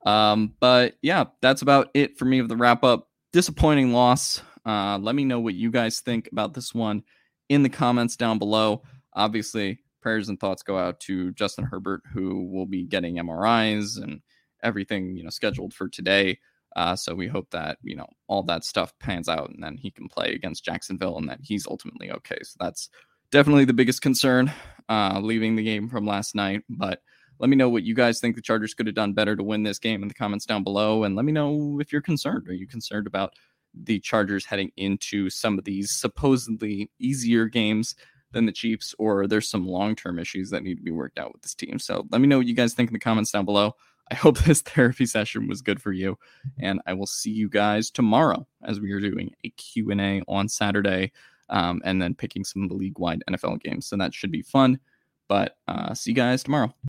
Um, 0.07 0.55
but 0.61 0.95
yeah, 1.03 1.25
that's 1.41 1.63
about 1.63 1.91
it 1.95 2.17
for 2.19 2.25
me 2.25 2.39
of 2.39 2.49
the 2.49 2.57
wrap 2.57 2.85
up. 2.85 3.09
Disappointing 3.33 3.93
loss. 3.93 4.43
Uh, 4.65 4.99
let 4.99 5.15
me 5.15 5.25
know 5.25 5.41
what 5.41 5.55
you 5.55 5.71
guys 5.71 6.01
think 6.01 6.29
about 6.31 6.55
this 6.55 6.73
one 6.73 7.03
in 7.49 7.63
the 7.63 7.69
comments 7.69 8.17
down 8.17 8.39
below. 8.39 8.83
Obviously, 9.15 9.81
prayers 10.05 10.29
and 10.29 10.39
thoughts 10.39 10.63
go 10.63 10.77
out 10.77 11.01
to 11.01 11.33
Justin 11.33 11.65
Herbert, 11.65 12.03
who 12.13 12.45
will 12.45 12.67
be 12.67 12.85
getting 12.85 13.17
MRIs 13.17 13.97
and 14.01 14.21
everything, 14.63 15.17
you 15.17 15.25
know, 15.25 15.31
scheduled 15.31 15.73
for 15.73 15.89
today. 15.89 16.39
Uh, 16.77 16.95
so 16.95 17.15
we 17.15 17.27
hope 17.27 17.49
that 17.51 17.79
you 17.83 17.97
know 17.97 18.07
all 18.27 18.43
that 18.43 18.65
stuff 18.65 18.93
pans 19.01 19.31
out, 19.31 19.49
and 19.49 19.63
then 19.63 19.79
he 19.79 19.91
can 19.91 20.07
play 20.09 20.35
against 20.35 20.65
Jacksonville, 20.65 21.17
and 21.17 21.29
that 21.29 21.39
he's 21.43 21.67
ultimately 21.67 22.11
okay. 22.11 22.37
So 22.43 22.57
that's 22.61 22.91
definitely 23.31 23.65
the 23.65 23.73
biggest 23.73 24.03
concern, 24.03 24.53
uh, 24.91 25.21
leaving 25.23 25.57
the 25.57 25.63
game 25.63 25.89
from 25.89 26.07
last 26.07 26.35
night. 26.35 26.65
But 26.69 27.01
let 27.39 27.49
me 27.49 27.57
know 27.57 27.71
what 27.71 27.85
you 27.85 27.95
guys 27.95 28.21
think 28.21 28.37
the 28.37 28.43
Chargers 28.43 28.75
could 28.75 28.87
have 28.87 28.95
done 28.95 29.15
better 29.15 29.35
to 29.35 29.43
win 29.43 29.63
this 29.63 29.79
game 29.79 30.03
in 30.03 30.09
the 30.09 30.15
comments 30.15 30.45
down 30.45 30.65
below, 30.65 31.05
and 31.05 31.17
let 31.17 31.25
me 31.25 31.33
know 31.33 31.79
if 31.81 31.93
you're 31.93 32.03
concerned. 32.03 32.47
Are 32.49 32.55
you 32.55 32.67
concerned 32.67 33.07
about 33.07 33.33
the 33.73 34.01
Chargers 34.01 34.45
heading 34.45 34.71
into 34.77 35.31
some 35.31 35.59
of 35.59 35.65
these 35.65 35.93
supposedly 35.93 36.91
easier 36.99 37.47
games 37.47 37.95
than 38.35 38.47
the 38.47 38.53
Chiefs, 38.53 38.95
or 38.99 39.27
there's 39.27 39.49
some 39.49 39.67
long 39.67 39.97
term 39.97 40.19
issues 40.19 40.51
that 40.51 40.63
need 40.63 40.77
to 40.77 40.83
be 40.83 40.91
worked 40.91 41.19
out 41.19 41.33
with 41.33 41.43
this 41.43 41.55
team. 41.55 41.79
So 41.79 42.07
let 42.11 42.21
me 42.21 42.27
know 42.27 42.39
what 42.39 42.47
you 42.47 42.55
guys 42.55 42.75
think 42.75 42.91
in 42.91 42.95
the 42.95 43.01
comments 43.01 43.31
down 43.31 43.45
below. 43.45 43.75
I 44.11 44.15
hope 44.17 44.39
this 44.39 44.61
therapy 44.61 45.07
session 45.07 45.49
was 45.49 45.63
good 45.63 45.81
for 45.81 45.93
you, 45.93 46.19
and 46.59 46.81
I 46.87 46.93
will 46.93 47.07
see 47.07 47.31
you 47.31 47.49
guys 47.49 47.91
tomorrow 47.91 48.47
as 48.63 48.81
we 48.81 48.93
are 48.93 49.01
doing 49.01 49.31
a 49.45 49.51
Q&A 49.51 50.23
on 50.29 50.49
Saturday 50.49 51.13
um, 51.49 51.81
and 51.85 52.01
then 52.03 52.15
picking 52.15 52.45
some 52.45 52.63
of 52.63 52.69
the 52.69 52.75
league-wide 52.75 53.23
NFL 53.31 53.63
games. 53.63 53.87
So 53.87 53.97
that 53.97 54.15
should 54.15 54.31
be 54.31 54.43
fun. 54.43 54.81
But 55.29 55.57
uh, 55.67 55.95
see 55.95 56.11
you 56.11 56.17
guys 56.17 56.43
tomorrow. 56.43 56.75